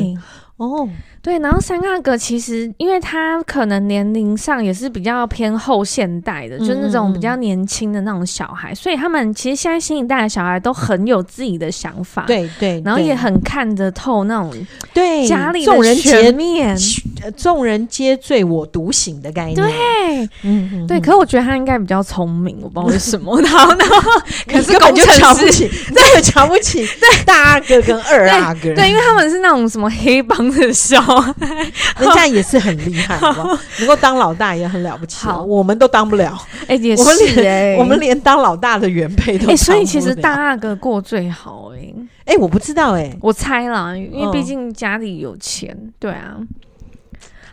[0.58, 0.88] 哦。
[1.26, 14.54] 对，然后三阿哥其实，因为他可能年龄上也是比较偏后现代的，嗯、就是那种比较年轻的那种小孩，所以他们其实现在新一代的小孩都很有自己的想法，对对，然后也很看得透那种
[14.94, 16.78] 对家里众人皆面，
[17.36, 21.00] 众人皆醉我独醒的概念，对，嗯嗯，对。
[21.00, 23.36] 可是我觉得他应该比较聪明，我不知道为什么。
[23.42, 23.86] 然后呢，
[24.48, 31.15] 可是工程瞧不起，真的瞧不起对大阿哥跟二阿哥，对，因为他们是那种什么黑帮的小孩，
[32.00, 33.60] 人家也是很厉害， 好不好？
[33.80, 35.26] 能够当老大也很了不起。
[35.26, 36.38] 好，我们都当不了。
[36.68, 39.52] 哎，也是哎，我们连当老大的原配都。
[39.52, 41.94] 哎，所以其实大阿哥过最好哎。
[42.26, 46.38] 哎，我不知道哎，我猜啦，因为毕竟家里有钱，对啊。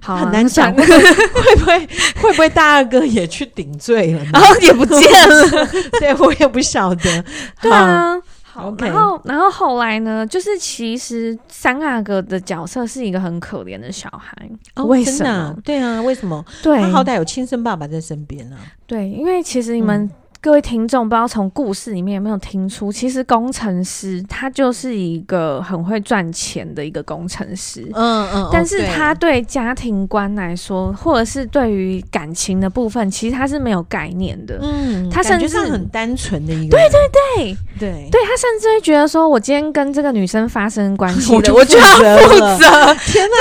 [0.04, 1.78] 好，很难讲，会不会
[2.20, 4.24] 会不会大阿哥也去顶罪了？
[4.32, 4.98] 然后也不见
[5.28, 5.68] 了，
[6.00, 7.24] 对我也不晓得。
[7.60, 8.18] 对啊。
[8.52, 10.26] 好，然后，然后后来呢？
[10.26, 14.36] 就是其实三阿哥的角色是一个很可怜的小孩。
[14.74, 15.56] 哦，为什么？
[15.64, 16.44] 对啊，为什么？
[16.62, 18.58] 对，他好歹有亲生爸爸在身边啊。
[18.86, 20.10] 对，因为其实你们。
[20.42, 27.88] 各位听众，不知道从故事里面有没有听出，其实工程师他就是一个很会赚钱的一个工程师。
[27.94, 34.58] 嗯嗯，但是他对家庭观来说，或者是对于感情的部分，其实他是没有概念的。
[34.60, 36.76] 嗯，他甚至是很单纯的一个。
[36.76, 36.98] 对对
[37.36, 41.86] 对对对，他甚至会觉得说，我今天跟这个女生发生关系， 我就要
[42.18, 42.94] 负责。
[43.06, 43.36] 天哪，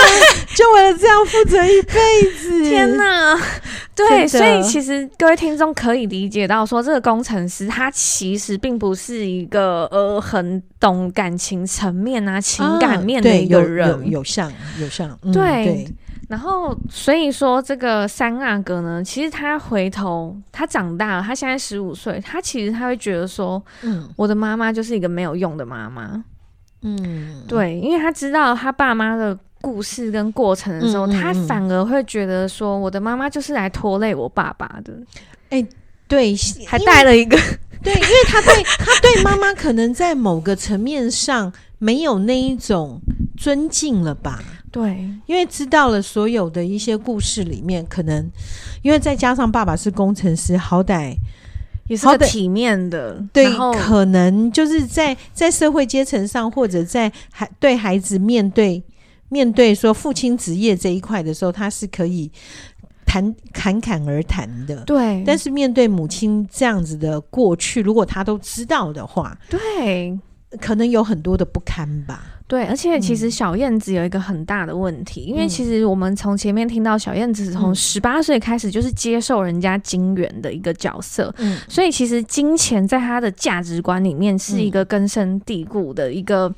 [0.56, 2.00] 就为了这样负责一辈
[2.40, 2.62] 子？
[2.70, 3.11] 天哪！
[4.10, 15.88] 对，所以其实各位听众可以理解到，说这个工程师他其实并不是一个呃很懂感情层面啊、情感面的一个人，有有像有像，对。
[16.30, 26.24] 然后所以说这个三阿哥呢，其实他回头他长大了，他现在十五岁，他其实他会觉得说，嗯，我的妈妈就是一个没有用的妈妈，
[26.84, 29.38] 嗯，对，因为他知道他爸妈的。
[29.62, 34.94] 故事跟过程的时候，嗯嗯嗯，他反而会觉得说，我的妈妈就是来拖累我爸爸的。
[35.50, 35.68] 哎、欸，
[36.08, 37.38] 对，还带了一个，
[37.84, 43.00] 对，因为他对他对妈妈可能在某个层面上没有那一种
[43.38, 44.44] 尊敬了吧？
[44.72, 48.30] 对，因为知道了所有的一些故事里面，可能
[48.82, 51.14] 因为再加上爸爸是工程师，好歹
[51.88, 58.82] 也是个体面的，对，可能就是在在社会阶层上，或者在孩对孩子面对。
[59.32, 62.30] 面对说父亲职业这一块的时候，他是可以
[63.06, 64.84] 谈侃侃而谈的。
[64.84, 70.20] 对，但是面对母亲这样子的过去，如果他都知道的话，对，
[70.60, 72.41] 可能有很多的不堪吧。
[72.52, 86.54] 对，而且其实小燕子有一个很大的问题，嗯、因为其实我们从前面听到小燕子从十八岁开始就是接受人家金元的一个角色，嗯，所以其实金钱在他的价值观里面是一个根深蒂固的一个。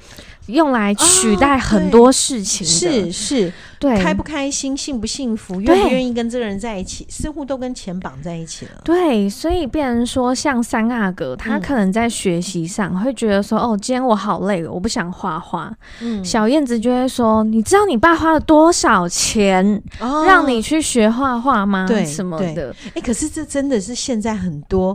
[0.48, 8.82] 用来取代很多事情，是是，对，开不开心，幸不幸福，愿不愿意跟这个人在一起，似乎都跟钱绑在一起了。
[8.84, 15.74] 对，所以变成说，像三阿哥，他可能在学习上会觉得说，哦，今天我好累，我不想画画。
[16.02, 19.82] 嗯，小燕子就会说，你知道你爸花了多少钱
[20.26, 21.86] 让你去学画画吗？
[21.88, 22.76] 对，什么的。
[22.94, 24.94] 哎，可是这真的是现在很多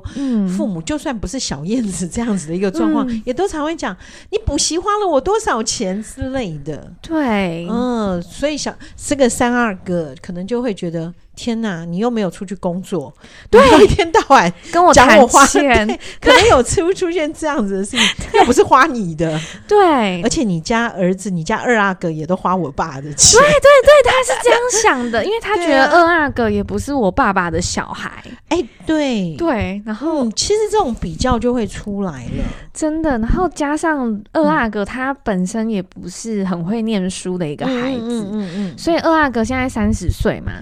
[0.55, 3.97] 父母，就算不是小燕子这样子的一个状况，也都常会讲，
[4.31, 5.39] 你补习花了我多。
[5.39, 6.93] 多少钱之类的？
[7.01, 11.15] 对，嗯，所以小这个三阿哥可能就会觉得。
[11.39, 13.15] 天呐，你又没有出去工作，
[13.49, 15.87] 对，一天到晚跟我谈钱，
[16.21, 18.01] 可能有出出现这样子的事情，
[18.35, 28.11] 又不是花你的，对，而且你家儿子、你家二阿哥也都花我爸的钱，对对对，他是这样想的，因为他觉得二阿哥也不是我爸爸的小孩，
[28.49, 29.37] 哎，对。
[29.37, 40.53] 对，然后其实这种比较就会出来了，真的，然后加上二阿哥他本身也不是很会念书的一个孩子，嗯嗯嗯，所以二阿哥现在三十岁嘛。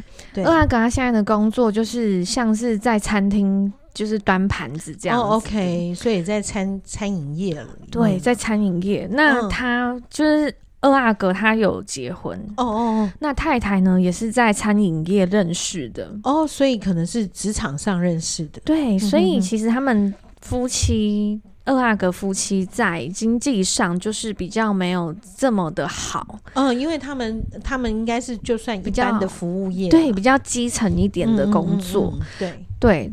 [0.45, 7.68] 二阿哥他现在的工作就是像是在餐厅，就是端盘子这样，OK，所以在餐餐饮业了。
[7.90, 9.09] 对，在餐饮业。
[9.11, 12.38] 那他就是二阿哥，他有结婚。
[12.57, 13.11] 哦哦。
[13.20, 16.14] 那太太呢，也是在餐饮业认识的。
[16.24, 18.61] 哦，所以可能是职场上认识的。
[18.64, 21.40] 对，所以其实他们夫妻。
[21.66, 33.12] 二阿哥夫妻在经济上就是比较没有这么的好，嗯，因为他们他们应该是就算一般的服务业，对，比较基层一点的工作，嗯嗯嗯嗯、对对。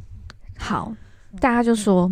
[0.55, 0.93] 好，
[1.41, 2.09] 大家就说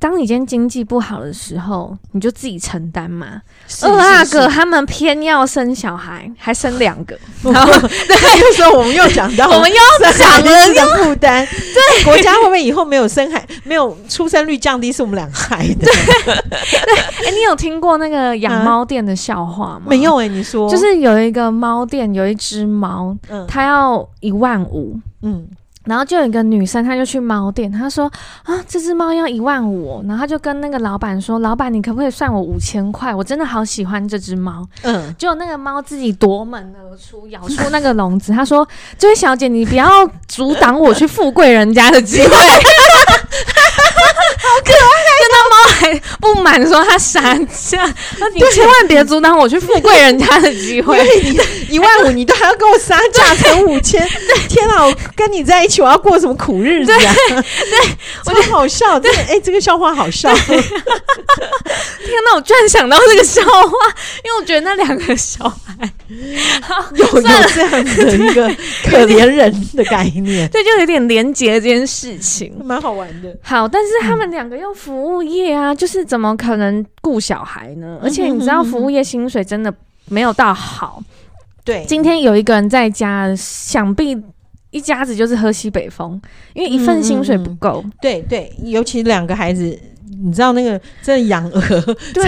[0.00, 3.42] 当你今天经济不好的时候，你就自己承担嘛。
[3.82, 11.46] 二阿哥他们偏要生小孩，还生两个，然 后对，这时候我们又讲到， 我们又要讲了要负担。
[11.46, 15.84] 对，国家会不会以后没有生孩，没有出生率降低，是我们两个害的？
[15.84, 19.82] 对， 哎、欸，你有听过那个养猫店的笑话吗？
[19.86, 25.46] 没有哎、欸，你说，就是有一个猫店，有一只猫，嗯，它要一万五，嗯。
[25.84, 28.04] 然后就有一个女生，她就去猫店，她说
[28.44, 33.14] 啊，这只猫要一万五，然后她就跟那个老板说，老板你可不可以算我五千块？
[33.14, 34.66] 我真的好喜欢这只猫。
[34.82, 38.32] 嗯，就那个猫自己夺门而出，咬出那个笼子。
[38.32, 38.66] 她说，
[38.98, 39.88] 这位小姐，你不要
[40.28, 42.28] 阻挡我去富贵人家的机会。
[44.40, 44.72] 好可
[45.70, 47.20] 还不满说他傻
[47.52, 47.78] 笑，
[48.18, 50.98] 那你千万别阻挡我去富贵人家的机会。
[51.20, 54.06] 你一万五，你都还要跟我杀价成五千？
[54.48, 54.84] 天哪！
[54.84, 56.98] 我跟你在一起，我要过什么苦日子啊？
[57.28, 57.78] 对，对
[58.26, 58.98] 我觉得好笑。
[58.98, 60.34] 对，哎、欸，这个笑话好笑。
[60.34, 60.58] 天
[62.24, 62.34] 哪！
[62.34, 63.68] 我居然想到这个笑话，
[64.24, 65.90] 因为我觉得那两个小孩
[66.94, 68.48] 有有这样子的一个
[68.84, 73.36] 可怜人的概念，对，就有点连结这件事情，蛮好玩的。
[73.42, 74.30] 好，但是他们。
[74.30, 77.98] 两个又服务业啊，就是怎么可能顾小孩呢？
[78.02, 79.72] 而且你知道，服务业薪水真的
[80.06, 81.02] 没有到好。
[81.64, 84.16] 对，今天有一个人在家，想必
[84.70, 86.20] 一家子就是喝西北风，
[86.54, 87.82] 因为一份薪水不够。
[87.84, 87.92] 嗯。
[88.00, 89.78] 对对，尤其两个孩子。
[90.24, 91.60] 你知道那个真的养鹅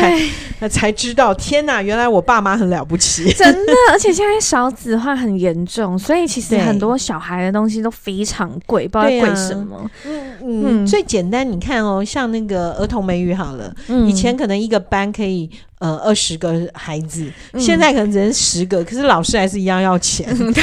[0.60, 1.82] 才才知道，天哪！
[1.82, 3.72] 原来我爸妈很了不起， 真的。
[3.90, 9.90] 而且现在少子化很严重，所以其实很多小孩的东西都非常贵，不知道贵什么。
[10.06, 15.50] 嗯嗯，嗯，最简单，你看哦，像那个儿童美语好了，嗯，以前可能一个班可以。
[15.82, 20.24] 呃，二十个孩子，嗯，现在可能只能十个，可是老师还是一样要钱。
[20.38, 20.62] 嗯、对，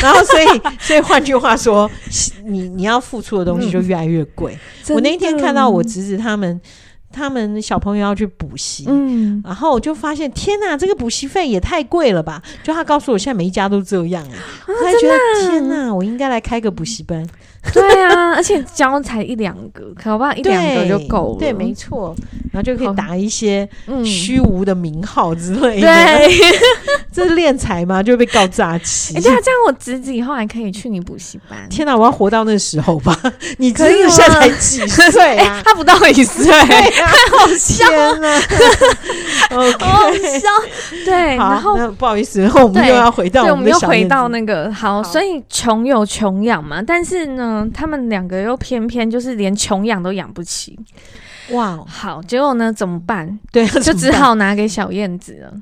[0.00, 1.88] 然后所以，所以换句话说，
[2.44, 4.58] 你你要付出的东西就越来越贵。
[4.88, 6.60] 嗯、我那一天看到我侄子他们，
[7.12, 12.42] 他们小朋友要去补习，嗯，然后我就发现，天哪，这个补习费也太贵了吧！
[12.62, 14.34] 就他告诉我，现在每一家都这样，啊，
[14.68, 17.26] 我还觉得天哪，我应该来开个补习班。
[17.72, 21.38] 对啊，而且教才一两个，可不好一两个就够了。
[21.38, 22.14] 对，没错，
[22.52, 23.68] 然后就可以打一些
[24.04, 25.86] 虚无的名号之类的。
[25.86, 26.38] 对，
[27.12, 28.00] 这是敛财吗？
[28.00, 29.14] 就会被告诈欺。
[29.16, 31.68] 哎、欸，对啊，这样我侄子以后还可以去你补习班。
[31.68, 33.14] 天哪，我要活到那时候吧？
[33.58, 35.36] 你侄子现在才几岁？
[35.64, 36.50] 他不到一岁，
[37.04, 38.38] 太好笑了。
[39.50, 40.48] OK，好笑。
[41.04, 47.48] 对，然后不好意思，然后我们又要回到我们，对，我们又回到那个好，所以穷有穷养嘛，但是呢。
[47.48, 50.78] 嗯，他们两个又偏偏就是连穷养都养不起，
[51.50, 51.86] 哇、wow！
[51.88, 52.70] 好，结果呢？
[52.70, 53.38] 怎么办？
[53.50, 55.52] 对，就只好拿给小燕子了。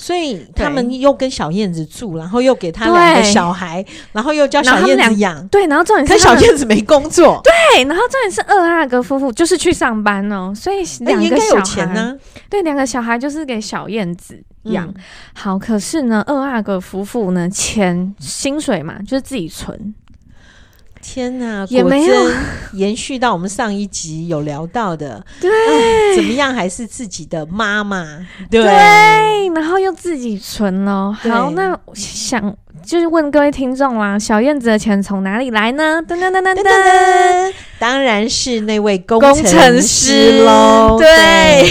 [0.00, 5.46] 所以他们又跟小燕子住，然后又给他两个小孩，然后又叫小燕子养。
[5.48, 7.38] 对，然后重点是小燕子没工作。
[7.44, 12.16] 对，然后重点是二阿哥夫妇就是去上班哦，所以两个小孩呢，
[12.48, 14.94] 对，两个小孩就是给小燕子养、嗯。
[15.34, 19.94] 好，可是呢，二阿哥夫妇呢，钱薪水嘛，就是自己存。
[21.02, 22.14] 天呐，也没有
[22.74, 25.50] 延续到我们上一集有聊到的，对，
[26.14, 28.68] 怎么样还是自己的妈妈，对，对，
[29.54, 31.12] 然后又自己存了。
[31.12, 36.02] 好，那想就是问各位听众啦，小燕子的钱从哪里来呢？
[36.06, 40.96] 噔噔噔噔噔，当然是那位工程师喽。
[40.98, 41.64] 对，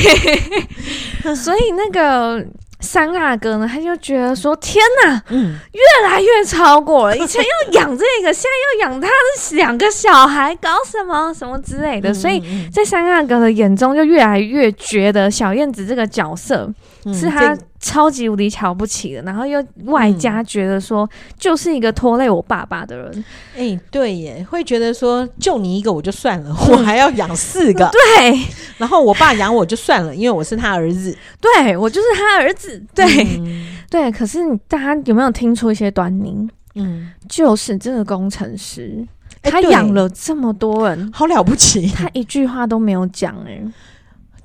[1.23, 2.45] 对 所以那个。
[2.79, 7.17] 三阿哥呢，他就觉得说：“天哪，嗯，越来越超过了。
[7.17, 12.13] 以前要养这个，现在要养他的两个小孩，搞什么什么之类的。
[12.13, 16.69] 所以在三阿哥的眼中，就越来越觉得小燕子这个角色
[17.13, 23.25] 是他。”超级无敌瞧不起的，然后又外加觉得说，就是一个拖累我爸爸的人。
[23.55, 27.89] 哎、对耶，会觉得说，就你一个我就算了， 我还要养四个。
[28.19, 28.45] 对，
[28.77, 31.17] 然后我爸养我就算了，因为我是他儿子。
[31.39, 32.83] 对，我就是他儿子。
[32.93, 33.05] 对，
[33.39, 34.11] 嗯、对。
[34.11, 36.49] 可是大家有没有听出一些端倪？
[36.75, 39.07] 嗯，就是这个工程师，
[39.43, 43.63] 欸、他养了这么多人，好了不起，他一句话都没有讲哎。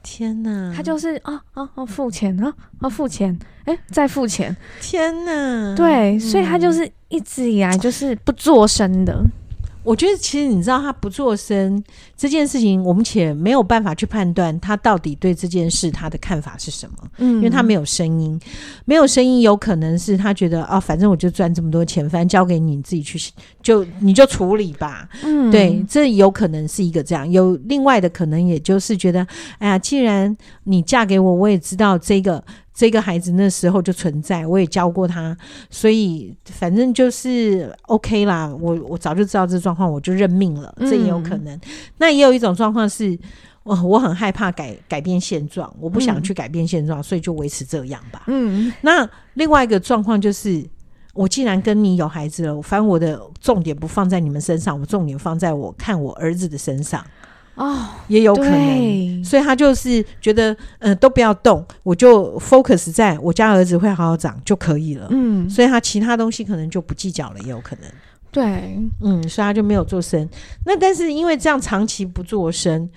[0.04, 9.24] 天哪，他就是啊啊啊付钱啊啊付钱，哎、欸、再付钱，天哪，对、嗯，所以他就是一直以来就是不做声的。
[9.84, 11.82] 我觉得其实你知道他不做声
[12.16, 18.40] 这件事情，我们且没有办法去判断他到底对这件事他的看法是什么，嗯，因为他没有声音，
[18.86, 23.18] 没有声音，有可能是他觉得啊，反正我就赚这么多钱，反正交给你，你自己去，
[23.62, 29.26] 就你就处理吧，嗯，对，这有可能是一个这样，有另外的可能，也就是觉得，
[29.58, 32.42] 哎呀，既然你嫁给我，我也知道这个。
[32.74, 35.36] 这个孩子那时候就存在，我也教过他，
[35.70, 38.52] 所以反正就是 OK 啦。
[38.60, 40.74] 我我早就知道这状况，我就认命了。
[40.80, 41.54] 这也有可能。
[41.54, 41.60] 嗯、
[41.98, 43.16] 那也有一种状况是，
[43.62, 48.24] 我我很害怕改改变现状，我不想去改变现状，嗯、所以就维持这样吧。
[48.26, 50.64] 嗯，那另外一个状况就是，
[51.12, 57.06] 我既然跟你有孩子了，反正我的重点不放在你们身上，我重点放在我看我儿子的身上。
[57.56, 65.06] 哦，也有可能，所以他就是觉得，呃，都不要动，我就 focus 在我家儿子会好好长就可以了。
[65.10, 67.88] 嗯，所以他其他东西可能就不计较了，也有可能。
[68.32, 70.28] 对，嗯，所以他就没有做声。
[70.66, 72.90] 那但是因为这样长期不做声，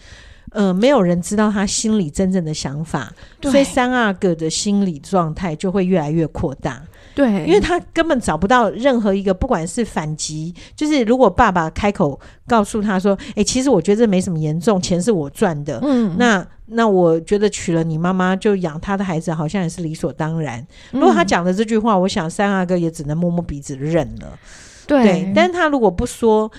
[0.51, 6.81] 呃，没有人知道他心里真正的想法，所以三阿哥的心理状态就会越来越扩大。
[7.17, 20.63] 对，因为他根本找不到任何一个，不管是反击，就是如果爸爸开口告诉他说：“哎、欸，其实我觉得这没什么严重，钱是我赚的。”嗯，那那我觉得娶了你妈妈就养他的孩子，好像也是理所当然。
[20.91, 24.37] 如果他讲的这句话，我想三阿哥也只能摸摸鼻子认了。
[24.85, 26.51] 对，对，但他如果不说，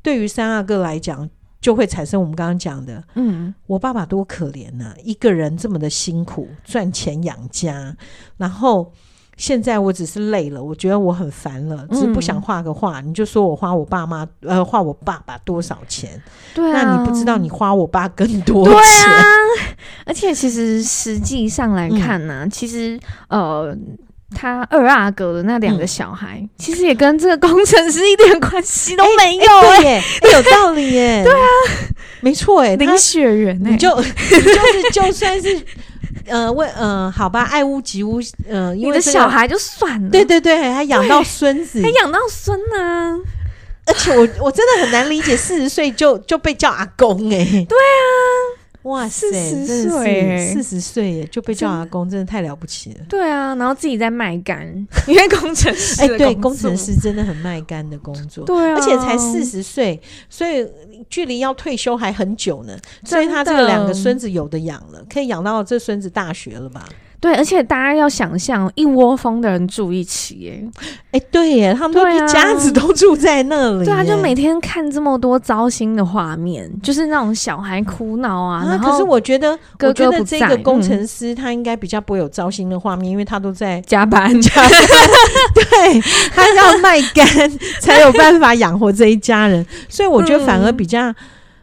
[0.00, 1.28] 对于三阿哥来讲，
[1.60, 7.96] 就会产生我们刚刚讲的：“嗯，我爸爸多可怜呐、啊，一个人这么的辛苦赚钱养家，
[8.36, 8.92] 然后。”
[9.36, 13.00] 现在我只是累了，我觉得我很烦了，只是不想画个画。
[13.00, 16.20] 嗯、你就说我花我爸妈呃花我爸爸多少钱？
[16.54, 18.72] 对啊，那你不知道你花我爸更多钱。
[18.72, 19.24] 对啊，
[20.06, 23.76] 而且其实实际上来看呢、啊，嗯、其实呃，
[24.34, 29.44] 他二阿哥的那两个小孩，嗯、其实也跟这个工程师一点关系都没有、
[29.82, 31.24] 耶，有道理耶。
[31.26, 31.46] 对啊，
[32.20, 35.60] 没错哎，林雪人哎，你就你就是就算是。
[36.26, 43.18] 呃，为呃，好吧，爱屋及乌，呃，因为、小孩就算了，对对对，还养到孙子，还养到孙呢，
[43.86, 48.63] 而且我我真的很难理解，四十岁就就被叫阿公哎、欸，对啊。
[48.84, 53.04] 哇塞，四十岁，四十岁就被叫阿公，真的太了不起了。
[53.08, 54.66] 对啊，然后自己在卖肝，
[55.06, 58.44] 因为工程师，哎，对，工程师真的很卖肝的工作。
[58.44, 60.68] 对啊，而且才四十岁，所以
[61.08, 62.78] 距离要退休还很久呢。
[63.04, 66.86] 所以他这个两个孙子有的养了，可以养到这孙子大学了吧？
[67.24, 70.62] 对，而且大家要想象一窝蜂的人住一起，耶，
[71.10, 78.62] 哎，对耶，他们都一家子都住在那里，对啊，就每天看这么多糟心的画面，就是那种小孩哭闹啊。
[78.62, 84.70] 啊，可是我觉得，哥哥我觉得这个工程师他应该比较不会有糟心的画面，因为他都在 加班加班，
[85.54, 86.00] 对，
[86.34, 87.26] 他要卖干
[87.80, 91.00] 才有办法养活这一家人，所以我觉得反而比较，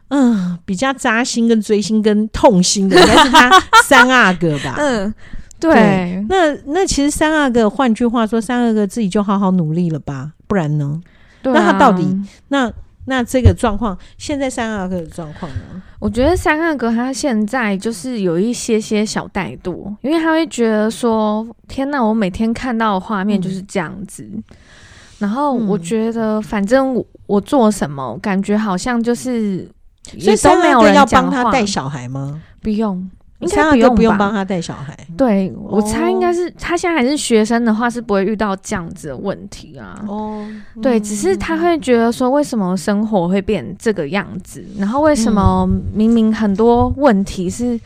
[0.07, 5.14] 嗯、呃，比较扎心、跟追心、跟痛心的应该是他三阿哥吧，嗯。
[5.62, 10.99] 对，对，那那其实三阿哥，换句话说，三阿哥自己就好好努力了吧，不然呢？
[11.43, 12.05] 那他到底
[12.49, 12.72] 那
[13.05, 15.82] 那这个状况，现在三阿哥的状况呢？
[15.99, 24.24] 我觉得三阿哥他现在就是有一些些小怠惰，因为他会觉得说：“天哪，我每天看到的画面就是这样子。
[24.24, 24.43] 嗯”
[25.18, 29.70] 然后我觉得，反正我，我做什么，感觉好像就是，
[30.20, 32.41] 所以都没有人要帮他带小孩吗？
[32.62, 33.09] 不用。
[33.42, 34.98] 应该不用不用帮他带小孩。
[35.18, 40.04] 对，我猜应该是他现在还是学生的话，是不会遇到这样子的问题啊。
[40.08, 40.48] 哦，
[40.82, 44.64] 对，只是他会觉得说，为什么生活会变这个样子？
[44.78, 47.80] 然后为什么明明很多问题是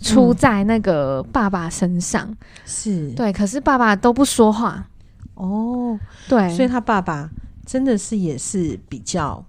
[0.00, 2.28] 出在那个爸爸身上？
[2.64, 4.86] 是对，可是爸爸都不说话。
[5.34, 5.98] 哦，
[6.28, 7.28] 对，所以他爸爸
[7.64, 9.42] 真的是也是比较，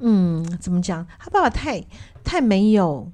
[0.00, 1.06] 嗯，怎么讲？
[1.18, 1.82] 他爸爸太
[2.24, 3.08] 太没有。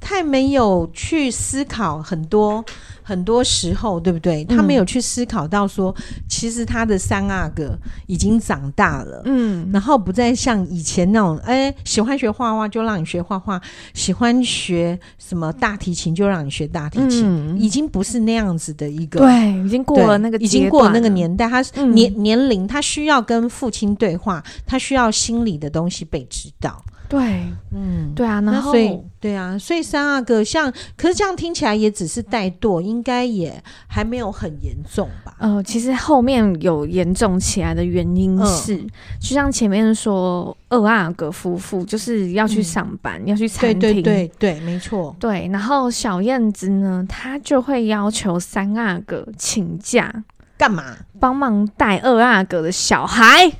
[0.00, 2.64] 太没有去思考很多
[3.02, 4.44] 很多时候，对不对？
[4.44, 5.94] 他没有去思考到说，
[6.28, 7.76] 其实他的三阿哥
[8.06, 13.60] 已经长大了，嗯，然后不再像以前那种，哎，喜欢学画画就让你学画画，
[13.94, 26.82] 喜欢学什么大提琴就让你学大提琴，嗯，已经不是那样子的一个，对，已经过了那个，已经过了那个年代，他年、嗯、年龄，他需要跟父亲对话，他需要心理的东西被知道。
[27.10, 35.34] 对，嗯，对啊，然后所以对啊，所以三阿哥像，可是这样听起来也只是怠惰，应该也还没有很严重吧？
[35.40, 38.88] 呃，其实后面有严重起来的原因是，嗯、
[39.18, 50.22] 就像前面说，二阿哥夫妇就是要去上班，嗯、要去餐厅，对对对对，没错，对，然后小燕子呢，她就会要求三阿哥请假
[50.56, 50.96] 干嘛？
[51.18, 53.50] 帮忙带二阿哥的小孩。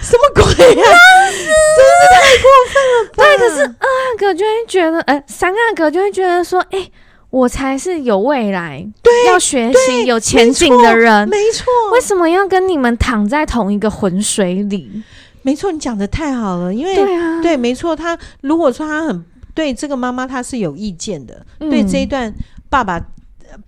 [0.00, 0.42] 什么鬼
[0.74, 0.96] 呀、啊？
[1.30, 3.24] 真是太过分了吧！
[3.24, 6.92] 对，可是二阿哥就会觉得，哎、呃，三阿哥就会觉得说，哎、欸，
[7.30, 11.66] 我才是有未来、对要学习、有前景的人，没错。
[11.92, 15.02] 为什么要跟你们躺在同一个浑水里？
[15.42, 17.94] 没错，你讲的太好了，因为对啊，对，没错。
[17.94, 19.24] 他如果说他很
[19.54, 22.32] 对这个妈妈，他是有意见的，嗯、对这一段
[22.68, 23.00] 爸爸。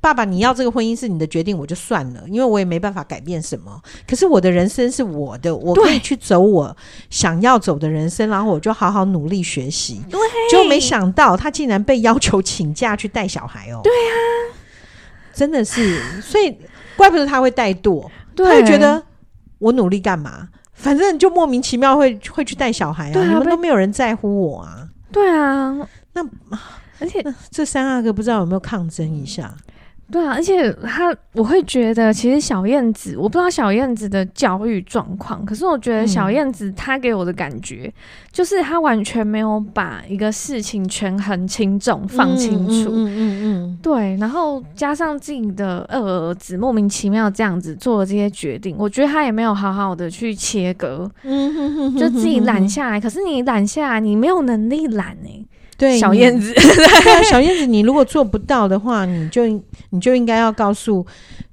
[0.00, 3.80] 爸爸，你要这个婚姻是你的决定，我就算了，因为我也没办法改变什么。
[4.08, 6.76] 可是我的人生是我的，我可以去走我
[7.10, 10.02] 想要走的人生，然后我就好好努力学习。
[10.10, 10.20] 对，
[10.50, 13.80] 就没想到他竟然被要求请假去带小孩哦。
[13.82, 14.14] 对啊，
[15.32, 16.56] 真的是，所以
[16.96, 19.02] 怪不得他会怠惰，他会觉得
[19.58, 20.48] 我努力干嘛？
[20.74, 24.88] 反正就莫名其妙会会去带小孩啊，对啊，你们都没有人在乎我啊。
[25.12, 25.76] 对啊，
[26.14, 26.22] 那
[27.02, 29.54] 而且这三阿哥不知道有没有抗争一下？
[30.10, 37.92] 对啊，而且他，我会觉得，其实小燕子，我不知道小燕子的教育状况，可是我觉得小燕子她给我的感觉，嗯、
[38.30, 55.46] 就是她完全没有把一个事情权衡轻重放清楚，嗯嗯嗯，对，然后加上自己的二儿子莫名其妙这样子做了这些决定，我觉得他也没有好好的去切割，嗯哼哼就自己揽下来，可是你揽下来，你没有能力揽呢、欸。
[55.76, 59.46] 对，小燕子， 对啊， 小燕子，你如果做不到的话，你就
[59.90, 61.04] 你就应该要告诉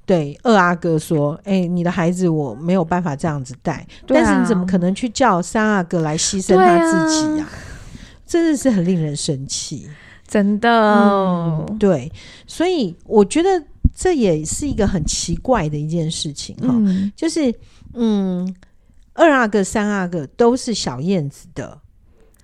[0.06, 7.50] 对二阿哥说，哎、欸，你的孩子我没有办法这样子带、啊，但是你怎么可能去叫三阿哥来牺牲他自己呀、啊？
[8.26, 9.90] 真的是很令人生气，
[10.28, 11.78] 真的、嗯。
[11.80, 12.12] 对，
[12.46, 13.50] 所以我觉得
[13.96, 17.52] 这也是一个很奇怪的一件事情哈、嗯，就是
[17.96, 18.54] 嗯，
[19.14, 21.80] 二阿哥、三阿哥都是小燕子的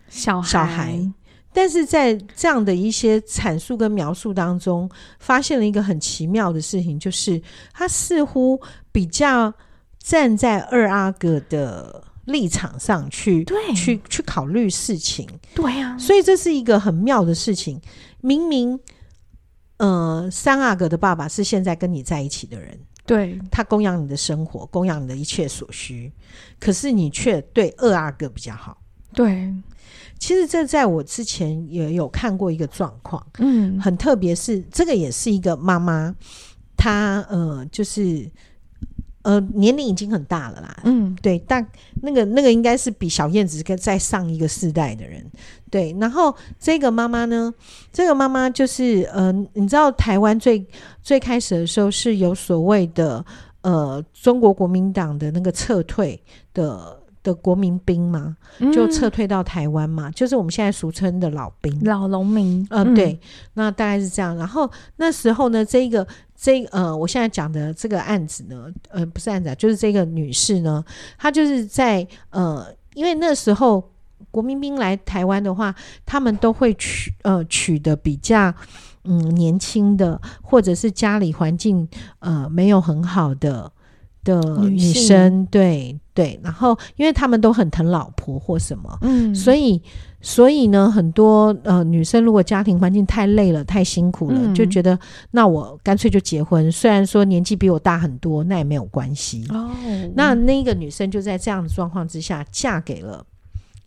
[0.09, 0.49] 小孩。
[0.49, 1.11] 小孩
[1.55, 4.89] 但是在这样的一些阐述跟描述当中，
[5.19, 7.41] 发现了一个很奇妙的事情，就是
[7.71, 9.53] 他似乎比较
[9.99, 15.25] 站在二阿哥的立场上去，对，去去考虑事情，
[15.55, 15.97] 对呀、啊。
[15.97, 17.79] 所以这是一个很妙的事情。
[18.19, 18.77] 明明，
[19.77, 26.11] 呃，三阿哥的爸爸是现在跟你在一起的人，对，他供养你的生活，供养你的一切所需，
[26.59, 28.77] 可是你却对二阿哥比较好，
[29.13, 29.53] 对。
[30.18, 36.16] 其实这在我之前也有看过一个状况，嗯，很特别，是这个也是一个妈妈，
[36.76, 38.28] 她呃就是
[39.22, 41.66] 呃年龄已经很大了啦，嗯，对，但
[42.01, 45.24] 那个那个应该是比小燕子跟再上一个世代的人，
[45.70, 47.53] 对，然后这个妈妈呢，
[47.91, 50.66] 这个妈妈就是呃，你知道台湾最
[51.03, 53.24] 最开始的时候是有所谓的
[53.61, 56.20] 呃中国国民党的那个撤退
[56.53, 56.99] 的。
[57.26, 58.38] 的国民兵嘛，
[58.71, 62.65] 就撤退到台湾嘛、嗯，就是我们现在俗称的老兵、老农民。
[62.69, 63.19] 呃、嗯，对，
[63.55, 64.38] 那大概是这样。
[64.38, 70.86] 然后那时候呢，这个这呃，我现在讲的这个案子呢，呃，不是案子啊，就是这个女士呢，
[71.17, 73.91] 她就是在呃，因为那时候
[74.30, 75.73] 国民兵来台湾的话，
[76.05, 78.53] 他们都会取呃取的比较
[79.03, 81.88] 嗯年轻的，或者是家里环境
[82.19, 83.71] 呃没有很好的。
[84.26, 89.82] 的女生，对对，然后因为他们都很疼老婆或什么，嗯，所以
[90.19, 94.99] 所以呢，很多呃女生如果家庭环境太累了、太辛苦了，嗯、就觉得
[95.32, 99.45] 那我干脆就结婚，虽然说年纪比我大很多，那也没有关系。
[99.49, 99.71] 哦。
[100.15, 103.23] 那那个女生就在这样的状况之下，嫁给了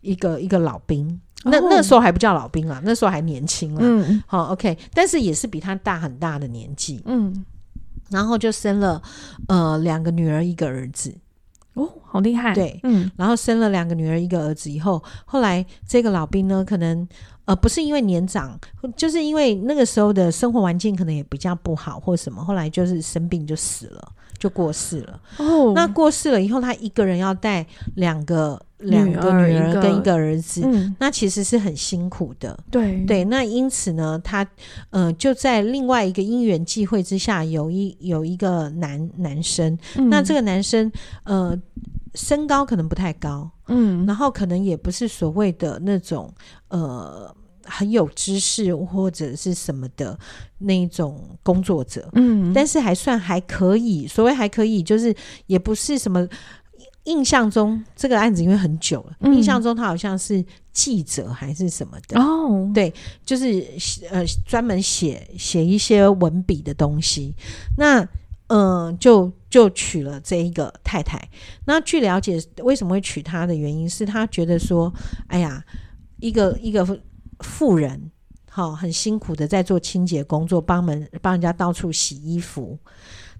[0.01, 1.05] 一个一个老兵，
[1.43, 7.45] 哦、那那时候还不叫老兵啊，那时候还年轻了，嗯，好 OK，但是也是比他大很大的年纪，嗯。
[8.09, 9.01] 然后就生了，
[9.47, 11.15] 呃，两个女儿一个儿子，
[11.73, 17.07] 哦，好厉害，对，嗯，然后生了两个女儿一个儿子以后，后来这个老兵呢，可能
[17.45, 18.59] 呃不是因为年长，
[18.95, 25.21] 就是因为那个时候的生活环境可能也比较不好或什么，后来就是生病就死了，就过世了。
[25.37, 27.65] 哦，那过世了以后，他一个人要带
[27.95, 28.59] 两个。
[28.79, 32.57] 两个女儿跟一个儿子，嗯，那其实是很辛苦的。
[32.71, 34.47] 对对，那因此呢，他
[34.91, 40.89] 呃就在另外一个因缘际会之下，有一有一个男男生，嗯，那这个男生
[41.25, 41.53] 呃
[42.15, 46.33] 身高可能不太高，嗯，然后可能也不是所谓的那种
[46.69, 47.35] 呃
[47.69, 50.17] 很有知识或者是什么的
[50.57, 55.15] 那种工作者，嗯，但是还算还可以，所谓还可以，就是
[55.45, 56.27] 也不是什么。
[57.05, 62.93] 印象中这个案子因为很久了，嗯、印象中他好像是记者还是什么的哦，对，
[63.25, 63.65] 就是
[64.11, 67.33] 呃专门写写一些文笔的东西。
[67.77, 68.01] 那
[68.47, 71.19] 嗯、呃，就就娶了这一个太太。
[71.65, 74.93] 那据了解，为什么会娶她的原因是他觉得说，
[75.29, 75.63] 哎呀，
[76.19, 76.85] 一个一个
[77.39, 78.11] 妇人，
[78.49, 82.77] 好、哦、很辛苦的在做清洁工作，帮门帮人家到处洗衣服。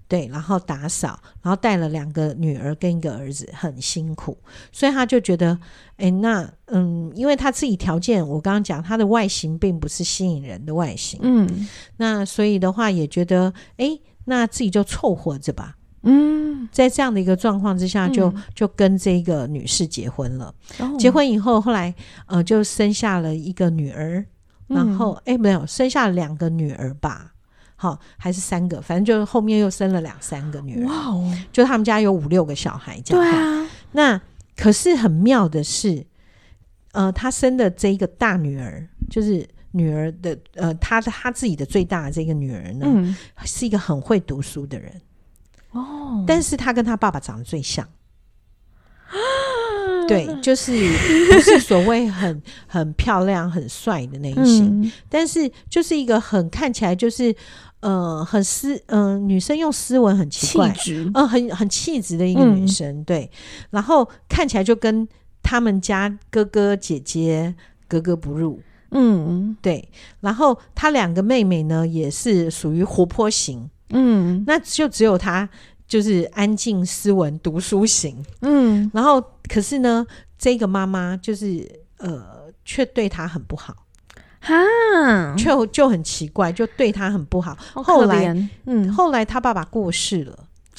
[0.08, 4.36] 对，然后打扫，然后带了两个女儿跟一个儿子，很辛苦，
[4.72, 5.56] 所以他就觉得，
[5.98, 20.54] 哎，那嗯，因为他自己条件，我刚刚讲他的外形并不是吸引人的外形，嗯，那所以的话也觉得，哎，那自己就凑合着吧，嗯，在这样的一个状况之下就，就、嗯、就跟这个女士结婚了。
[20.78, 21.94] 哦、结婚以后，后来
[22.26, 24.24] 呃，就生下了一个女儿，
[24.66, 27.32] 然后哎、嗯，没有生下两个女儿吧。
[27.76, 30.86] 好，还是三个，反正就后面又生了两三个女儿。
[30.86, 31.32] 哇哦！
[31.50, 33.24] 就他们家有五六个小孩，这样。
[33.24, 33.70] 对啊。
[33.92, 34.20] 那
[34.54, 36.06] 可是很妙的是，
[36.92, 44.92] 呃，他生的这一个大女儿，就是女儿的呃，他的他自己的最大的这个女儿呢，嗯，是一个很会读书的人
[45.72, 47.86] 哦，但是他跟他爸爸长得最像。
[50.06, 50.72] 对，就是
[51.32, 57.32] 不是所谓很 很漂亮、很帅的类型，嗯，但是就是一个很看起来就是
[57.78, 63.30] 呃很斯嗯、呃，女生用斯文很奇怪，气质，呃，很很气质的一个女生，嗯，对，
[63.70, 65.06] 然后看起来就跟
[65.44, 67.54] 他们家哥哥姐姐
[67.86, 68.60] 格格不入，
[68.90, 75.48] 嗯，对，然后他两个妹妹呢也是属于活泼型，嗯，那就只有他。
[75.90, 79.20] 就是安静、斯文、读书型，嗯，然后
[79.52, 80.06] 可是呢，
[80.38, 81.68] 这个妈妈就是
[81.98, 82.24] 呃，
[82.64, 83.74] 却对他很不好，
[84.38, 84.54] 哈，
[85.36, 87.58] 就就很奇怪，就对他很不好。
[87.72, 88.32] 好后来，
[88.66, 90.38] 嗯，后来他爸爸过世了，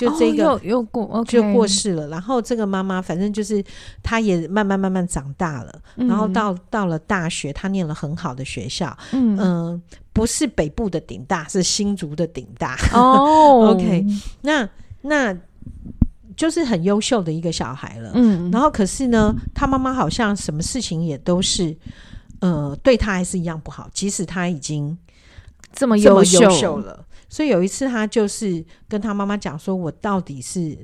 [0.09, 2.07] 就这个、哦、又又过，okay、就过世了。
[2.07, 3.63] 然后这个妈妈，反正就是
[4.01, 9.81] 她也慢慢慢慢长大了，嗯、然后到到了大学，她念了很好的学校，嗯、呃、
[10.11, 12.77] 不是北部的顶大，是新竹的顶大。
[12.93, 14.05] 哦， OK，
[14.41, 14.67] 那。
[15.03, 15.35] 那
[16.37, 21.75] 就是很优秀的一个小孩了，嗯，然后可是呢，他妈妈好像什么事情也都是，
[22.39, 24.95] 呃，对他还是一样不好，即使他已经
[25.73, 27.03] 这么优秀，秀了。
[27.31, 30.77] 所以有一次，他就是跟他妈妈讲说：“我到底是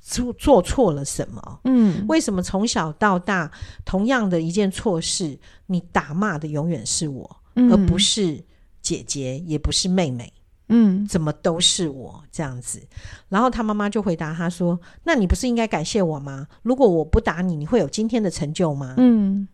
[0.00, 1.60] 做做错了什么？
[1.64, 3.50] 嗯，为什么从小到大
[3.84, 5.36] 同样的一件错事，
[5.66, 8.40] 你打骂的永远是我，嗯，而不是
[8.80, 10.32] 姐姐，也不是妹妹？”
[10.72, 12.80] 嗯，怎么都是我这样子？
[13.28, 16.46] 然后他妈妈就回答他说：“那你不是应该感谢我吗？
[16.62, 19.48] 如果我不打你，你会有今天的成就吗？”嗯，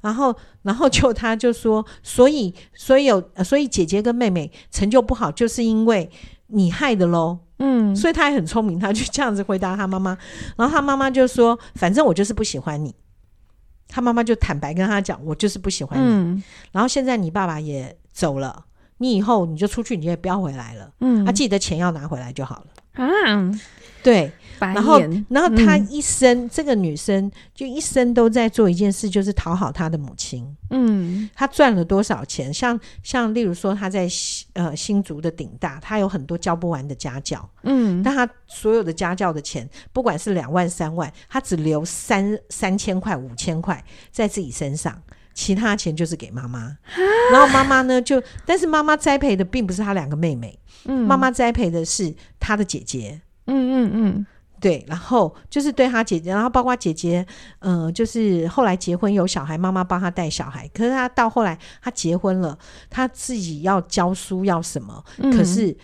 [0.00, 6.10] 然后，然后就他就说：“所以，所以有，所以姐姐跟妹妹成就不好，就是因为
[6.48, 10.16] 你害的喽。”嗯，所以他也很聪明，他就这样子回答他妈妈。
[10.56, 12.94] 然后他妈妈就说：“反正我就是不喜欢你。”
[13.88, 16.04] 他妈妈就坦白跟他讲：“我就是不喜欢你。
[16.04, 16.42] 嗯”
[16.72, 18.64] 然后现在你爸爸也走了。
[18.98, 20.90] 你以后你就出去，你就也不要回来了。
[21.00, 23.04] 嗯，啊，记得钱要拿回来就好了。
[23.04, 23.50] 啊，
[24.02, 30.46] 对，然后然后她一生、嗯、这个女生就一生都在做一件事，就是讨好她的母亲。
[30.70, 32.52] 嗯，她赚了多少钱？
[32.52, 34.08] 像像例如说，她在
[34.54, 37.48] 呃新竹的顶大，她有很多教不完的家教。
[37.62, 45.02] 嗯，但她所有的家教的钱，不管是两万三万，她只留三三千块五千块在自己身上。
[45.38, 46.74] 其他钱就是给妈妈，
[47.30, 54.26] 然后妈妈呢就，但是妈妈栽培的并不是她两个妹妹，嗯，妈妈栽培的是她的姐姐，嗯嗯嗯，
[54.60, 57.26] 对，然后就是对他姐姐，然后包括姐姐，
[57.60, 65.76] 嗯、呃，就是后来结婚有小孩，妈妈帮他带小孩，可是他到后来他结婚了，他自己要教书要什么，嗯、可是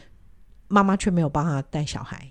[0.68, 2.30] 妈妈却没有帮他带小孩，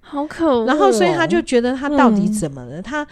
[0.00, 2.80] 好可恶、哦，然后所以他就觉得他到底怎么了？
[2.80, 3.08] 她、嗯、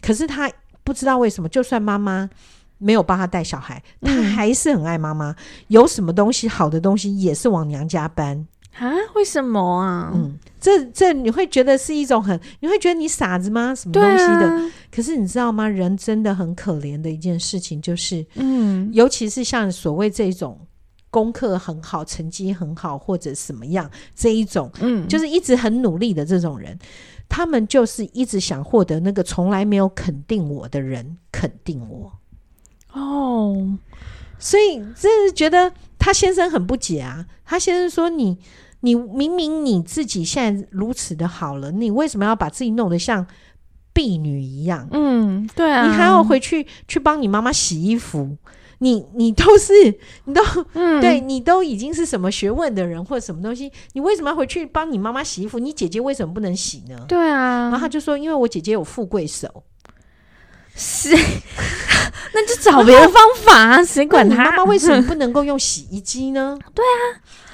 [0.00, 0.50] 可是他
[0.82, 2.28] 不知道为什么，就算妈妈。
[2.76, 5.30] 没有帮他带小孩，他还是很爱妈妈。
[5.30, 5.36] 嗯、
[5.68, 8.46] 有什么东西好的东西也是往娘家搬
[8.78, 8.92] 啊？
[9.14, 10.12] 为什么啊？
[10.14, 13.74] 嗯，这这你会觉得是一种很，你会觉得你傻子吗？
[13.74, 14.48] 什么东西的？
[14.48, 15.68] 啊、可是你知道吗？
[15.68, 20.58] 人真的很可怜的一件事情就是，嗯，尤其是像所谓这种
[21.10, 26.76] 功课很好、成绩很好或者什么样这一种，嗯，就是一直很努力的这种人，
[27.28, 32.12] 他们就是一直想获得那个从来没有肯定我的人肯定我。
[32.92, 33.78] 哦，
[34.38, 37.26] 所以真是觉得他先生很不解啊。
[37.44, 38.38] 他先生说你
[38.84, 43.26] ：“你你明明你自己现在如此的好了，你为什么要把自己弄得像
[43.94, 48.36] 婢女一样？”嗯，对啊，你还要回去去帮你妈妈洗衣服。
[48.78, 49.72] 你你都是
[50.24, 50.42] 你都、
[50.74, 55.58] 嗯、对你都已经是什么学问的人或者什么东西，你为什么要回去帮你妈妈洗衣服？
[55.58, 57.04] 你姐姐为什么不能洗呢？
[57.08, 59.64] 对啊，然后他就说：“因为我姐姐有富贵手。”
[60.76, 61.16] 是。
[62.34, 63.84] 那就找别的方法啊！
[63.84, 64.44] 谁管他？
[64.44, 66.58] 妈妈为什么不能够用洗衣机呢？
[66.74, 66.98] 对啊，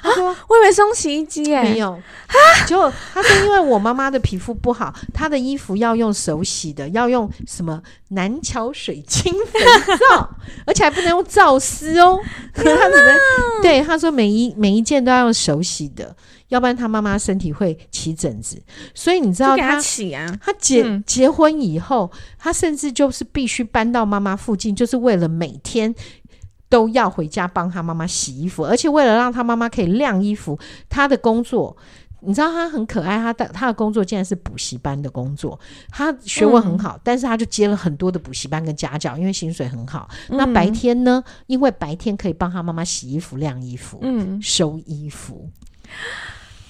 [0.01, 2.35] 他说：“我以为是用洗衣机哎，没有啊。”
[2.67, 9.59] 就他说：“因为我妈妈的皮肤不好，她的衣服要用手洗的，要用什么南桥水晶肥
[10.09, 10.29] 皂，
[10.65, 12.19] 而且还不能用皂丝哦。
[12.53, 13.17] 他只能
[13.61, 16.15] 对他说每一每一件都要用手洗的。”
[16.51, 18.61] 要不然他妈妈身体会起疹子，
[18.93, 25.95] 所以你知道他他结、啊、结，结婚以后，他甚至就是必须搬到妈妈附近，就是为了每天
[26.71, 30.57] 都要回家帮他妈妈洗衣服，而且为了让他妈妈可以晾衣服，
[30.89, 31.75] 他的工作
[32.21, 35.59] 你知道他很可爱，他的他的工作竟然是补习班的工作，
[35.89, 40.07] 他学问很好，嗯、但是他就接了很多的补习班跟家教，因为薪水很好。
[40.29, 41.21] 嗯、那白天呢？
[41.47, 45.49] 因为白天可以帮他妈妈洗衣服、晾衣服、嗯、收衣服。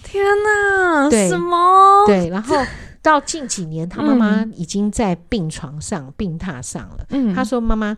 [0.04, 1.10] 天哪！
[1.10, 2.06] 对什么？
[2.08, 2.56] 对，然后
[3.02, 7.06] 到近几年，他妈妈已经在病床上、嗯、病榻上了。
[7.10, 7.96] 嗯，他说：“妈妈，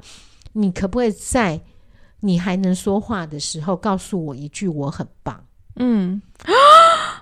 [0.54, 1.62] 你可不可以再
[2.24, 5.38] 你还能说话的时候，告诉我一句我很棒。
[5.76, 6.22] 嗯，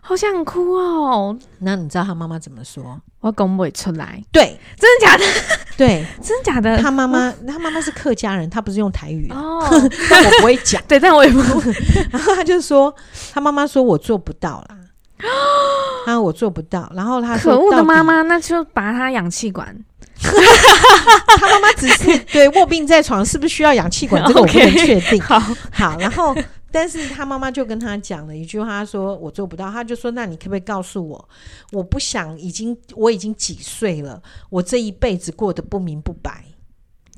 [0.02, 1.38] 好想哭哦。
[1.60, 3.02] 那你知道他妈妈怎么说？
[3.22, 4.22] 我讲不出来。
[4.32, 5.24] 对，真的假的？
[5.78, 6.78] 对， 真的假的？
[6.78, 9.64] 他妈妈，他妈妈是客家人，他不是用台语哦，
[10.10, 10.82] 但我不会讲。
[10.88, 11.74] 对，但我也不会。
[12.12, 12.94] 然后他就说，
[13.34, 14.78] 他妈妈说我做不到啦。
[16.06, 16.92] 啊，我做不到。
[16.96, 19.74] 然后他说，可恶的妈妈，那就拔他氧气管。
[20.22, 24.24] 他妈妈只是 对卧病在床，是不是需要氧气管？
[24.28, 25.22] 这个我不能确定。
[25.22, 25.40] 好，
[25.72, 26.36] 好，然后。
[26.74, 31.30] 但是他妈妈就跟他讲了一句话，他说我做不到，他就说那你可不可以告诉我，
[31.74, 36.46] 我不想已经我已经几岁了，我这一辈子过得不明不白。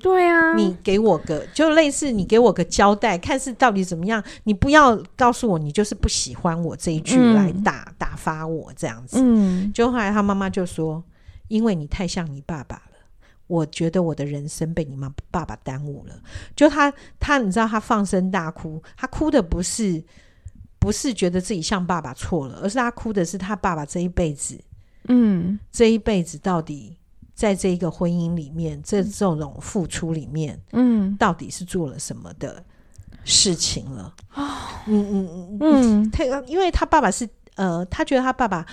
[0.01, 9.17] 对啊，你给我个就类似你给我个交代，看是到底怎么样，你不要告诉我你就是不喜欢我这一句来打、嗯、打发我这样子。
[9.21, 11.03] 嗯，就后来他妈妈就说，
[11.47, 12.92] 因为你太像你爸爸了。
[13.47, 16.13] 我觉得我的人生被你妈爸爸耽误了。
[16.55, 20.03] 就他，他你知道，他放声大哭，他哭的不是
[20.79, 24.59] 不是觉得自己像爸爸错了，而是他哭的是他爸爸这一辈子，
[25.07, 26.97] 嗯，这一辈子到底
[27.33, 32.63] 在这一个婚姻里面，这这种付出里面，嗯，到底是做了什么的
[33.23, 34.13] 事情了？
[34.35, 38.65] 嗯嗯嗯嗯，他因为他爸爸是呃，他觉得他爸爸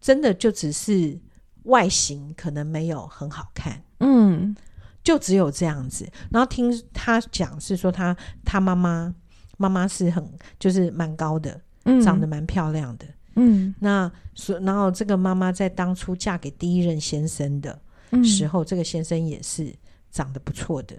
[0.00, 1.18] 真的就只是
[1.64, 3.82] 外形可能没有很好看。
[4.00, 4.54] 嗯，
[5.02, 6.10] 就只有这样子。
[6.30, 9.14] 然后听他讲是说他他妈妈
[9.58, 10.26] 妈妈是很
[10.58, 13.06] 就是蛮高的，嗯，长得蛮漂亮的，
[13.36, 13.74] 嗯。
[13.78, 17.78] 那所然后这个妈妈在当初嫁给第一任先生的
[18.24, 19.74] 时候，嗯，这个先生也是
[20.10, 20.96] 长得不错的。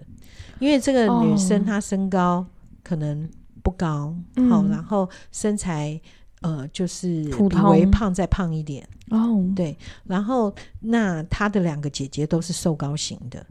[0.60, 2.46] 因为这个女生她身高
[2.84, 3.28] 可能
[3.64, 4.14] 不高，
[4.48, 6.00] 好，然后身材
[6.42, 8.86] 呃就是比微胖再胖一点。
[9.10, 13.44] 哦，对，然后那他的两个姐姐都是瘦高型的，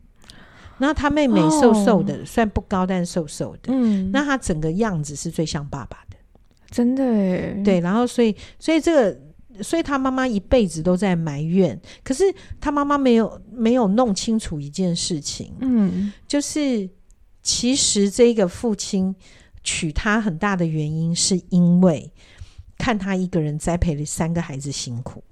[0.80, 3.72] 那他妹妹瘦瘦的，虽然不高，但是瘦瘦的。
[3.72, 6.18] 嗯，那他整个样子是最像爸爸的，
[6.72, 7.62] 真的哎。
[7.64, 12.24] 对，然后所以所以这个，所以他妈妈一辈子都在埋怨，可是
[12.60, 16.90] 他妈妈没有没有弄清楚一件事情，嗯，就是
[17.44, 19.16] 其实这个父亲
[19.64, 22.12] 娶她很大的原因是因为
[22.82, 25.24] 看他一个人栽培了三个孩子辛苦。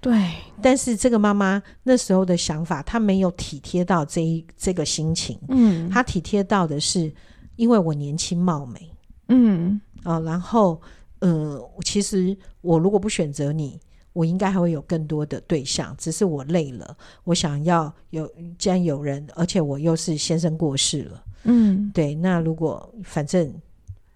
[0.00, 0.32] 对，
[0.62, 5.38] 但是这个妈妈那时候的想法，她没有体贴到这一这个心情。
[5.48, 7.12] 嗯，她体贴到的是，
[7.56, 8.90] 因为我年轻貌美。
[9.26, 10.80] 嗯，啊，然后，
[11.18, 13.78] 呃，其实我如果不选择你，
[14.14, 18.26] 我应该还会有更多的对象，只是我累了，我想要有，
[18.56, 21.24] 既然有人，而且我又是先生过世了。
[21.42, 23.52] 嗯，对，那如果反正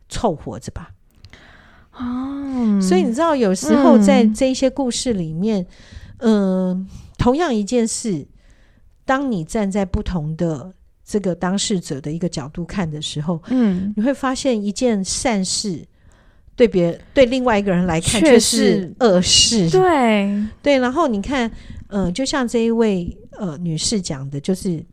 [0.09, 0.91] 凑合着吧。
[1.95, 5.67] 哦，所以你知道，有时候在这一些故事里面，
[6.19, 6.87] 嗯、呃，
[7.19, 8.27] 同样一件事，
[9.05, 10.73] 当你站在不同的
[11.05, 15.87] 这个当事者的一个角度看的时候，嗯，你会发现一件善事
[16.57, 20.79] 对别对另外一个人来看却是恶事，对对。
[20.79, 21.51] 然后你看，
[21.89, 24.85] 嗯、呃，就像这一位呃女士讲的，就是。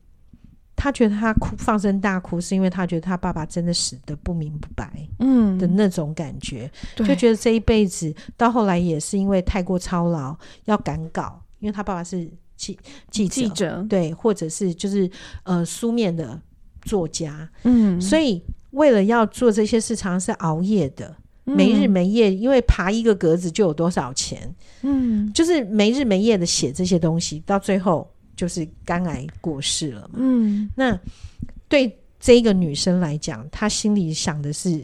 [0.81, 5.57] 他觉得他哭放声大哭，是因为他觉得他爸爸真的死得不明不白，嗯。
[5.59, 10.33] 的那种感觉，嗯、就觉得这一辈子到后来也是因为太过操劳
[10.65, 12.79] 要赶稿，因为他爸爸是记
[13.11, 13.85] 记者，记者。
[13.89, 15.11] 对，或者是就是
[15.43, 16.39] 呃书面的
[16.83, 21.13] 作家，嗯，所以为了要做这些事，常常是熬夜的，
[21.43, 28.09] 没日没夜，因为爬一个格子就有多少钱，嗯，就是没日没夜的写这些东西，到最后。
[28.39, 30.11] 就是肝癌过世了嘛。
[30.13, 30.97] 嗯，那
[31.67, 34.81] 对这一个女生来讲，她心里想的是：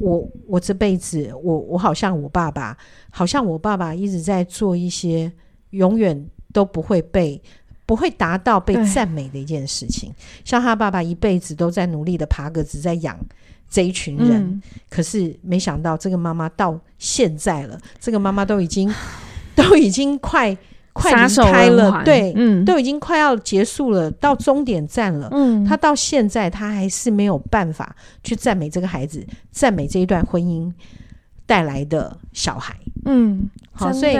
[0.00, 2.76] 我我这辈子，我我好像我爸爸，
[3.10, 5.30] 好像我爸爸一直在做一些
[5.70, 7.40] 永远都不会被
[7.86, 10.12] 不会达到被赞美的一件事情。
[10.44, 13.16] 像他爸爸一辈子都在努力的爬格子，在养
[13.70, 18.92] 这一群人，嗯，可是没想到这个妈妈到现在了，这个妈妈都已经
[19.54, 20.58] 都已经快。
[20.94, 25.28] 快离开了，对，嗯，都已经快要结束了，到终点站了。
[25.32, 30.72] 嗯，他到现在他还是没有办法去赞美这个孩子，赞美这一段婚姻
[31.46, 32.76] 带来的小孩。
[33.06, 34.16] 嗯，好，所以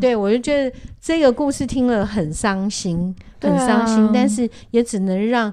[0.00, 5.52] 对我就觉得这个故事听了很伤心，很伤心，啊，但是也只能让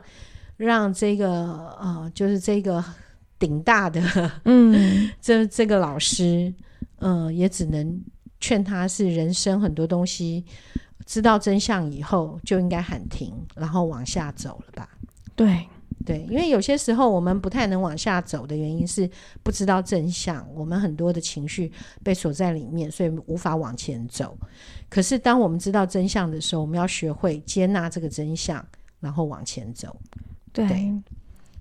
[0.55, 1.27] 让这个
[1.81, 2.81] 呃，就是这个
[3.37, 4.01] 顶大的，
[4.45, 6.53] 嗯， 这这个老师，
[6.99, 8.01] 嗯，呃，也只能。
[8.41, 10.43] 劝他是人生很多东西，
[11.05, 14.89] 知道真相以后就应该喊停，然后往下走了吧。
[15.35, 15.65] 对
[16.03, 19.09] 对，因为有些时候我们不太能往下走的原因是
[19.43, 21.71] 不知道真相，我们很多的情绪
[22.03, 24.35] 被锁在里面，所以无法往前走。
[24.89, 28.65] 可是当我们知道真相的时候，我们要学会接纳这个真相，
[28.99, 29.95] 然后往前走。
[30.51, 31.01] 对对，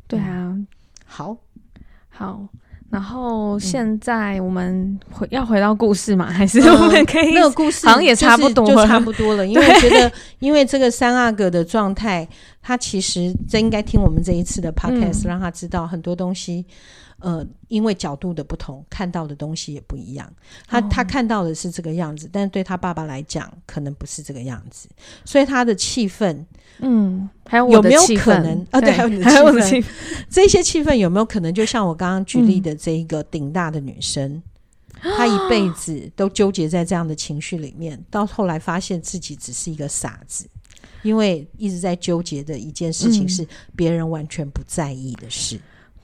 [0.08, 0.58] 对啊。
[1.04, 1.36] 好，
[2.08, 2.48] 好。
[2.90, 6.26] 然后现在我们回、嗯、要回到故事嘛？
[6.30, 9.46] 还是我们可以、嗯、那个故事好像也差不多了，就差不多了。
[9.46, 12.26] 因为 我觉得，因为这个三阿哥的状态，
[12.62, 16.66] 他其实真应该听我们这一次的 podcast，、嗯、让他知道很多东西。
[17.22, 20.26] 呃，因为角度的不同，看到的东西也不一样。
[20.66, 24.88] 他、哦、他看到的是这个样子，但是对他爸爸来讲，可能不是这个样子。
[25.22, 26.42] 所以他的气氛，
[26.78, 28.80] 嗯，还有有没有可能啊？
[28.80, 29.86] 对，还有你的 气氛，气氛
[30.30, 31.52] 这些气氛有没有可能？
[31.52, 34.42] 就像我刚刚举例的这一个顶大的女生，
[35.02, 40.48] 嗯、她一辈子都纠结在这样的情绪里面，到后来发现自己只是一个傻子，
[41.02, 43.46] 因为一直在纠结的一件事情是
[43.76, 45.56] 别人完全不在意的事。
[45.56, 45.60] 嗯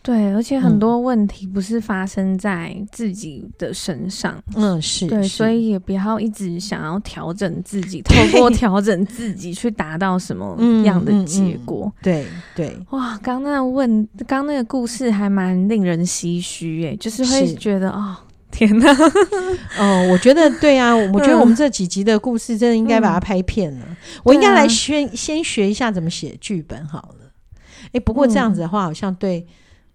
[0.06, 5.30] 对，而且很多问题不是发生在自己的身上，嗯，是对，是。
[5.30, 11.86] 所以也不要一直想要调整自己，透过调整自己去达到什么样的结果。
[11.86, 18.16] 嗯嗯嗯、对对，哇，刚那问，刚那个故事还蛮令人唏嘘，哎，就是会觉得哦，
[18.56, 18.90] 天哪，
[19.78, 27.30] 哦，我觉得对啊，我觉得我们这几集的故事真的应该把它拍片了，嗯、我应该来先、啊、先学一下怎么写剧本好了。
[27.92, 29.46] 哎，不过这样子的话，好像对。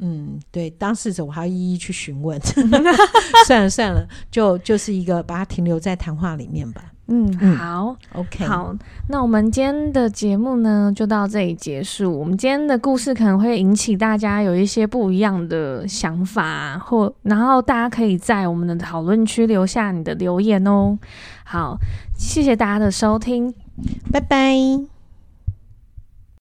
[0.03, 2.39] 嗯，对，当事者我还要一一去询问。
[3.45, 6.85] 算了算了，就就是一个把它停留在谈话里面吧。
[7.13, 8.73] 嗯，嗯好，OK，好，
[9.09, 12.17] 那我们今天的节目呢，就到这里结束。
[12.17, 20.97] 我们今天的故事可能会引起大家有一些不一样的想法，或然后大家可以在我们的讨论区留下你的留言哦。
[21.43, 21.77] 好，
[22.17, 23.53] 谢谢大家的收听，
[24.09, 25.00] 拜拜。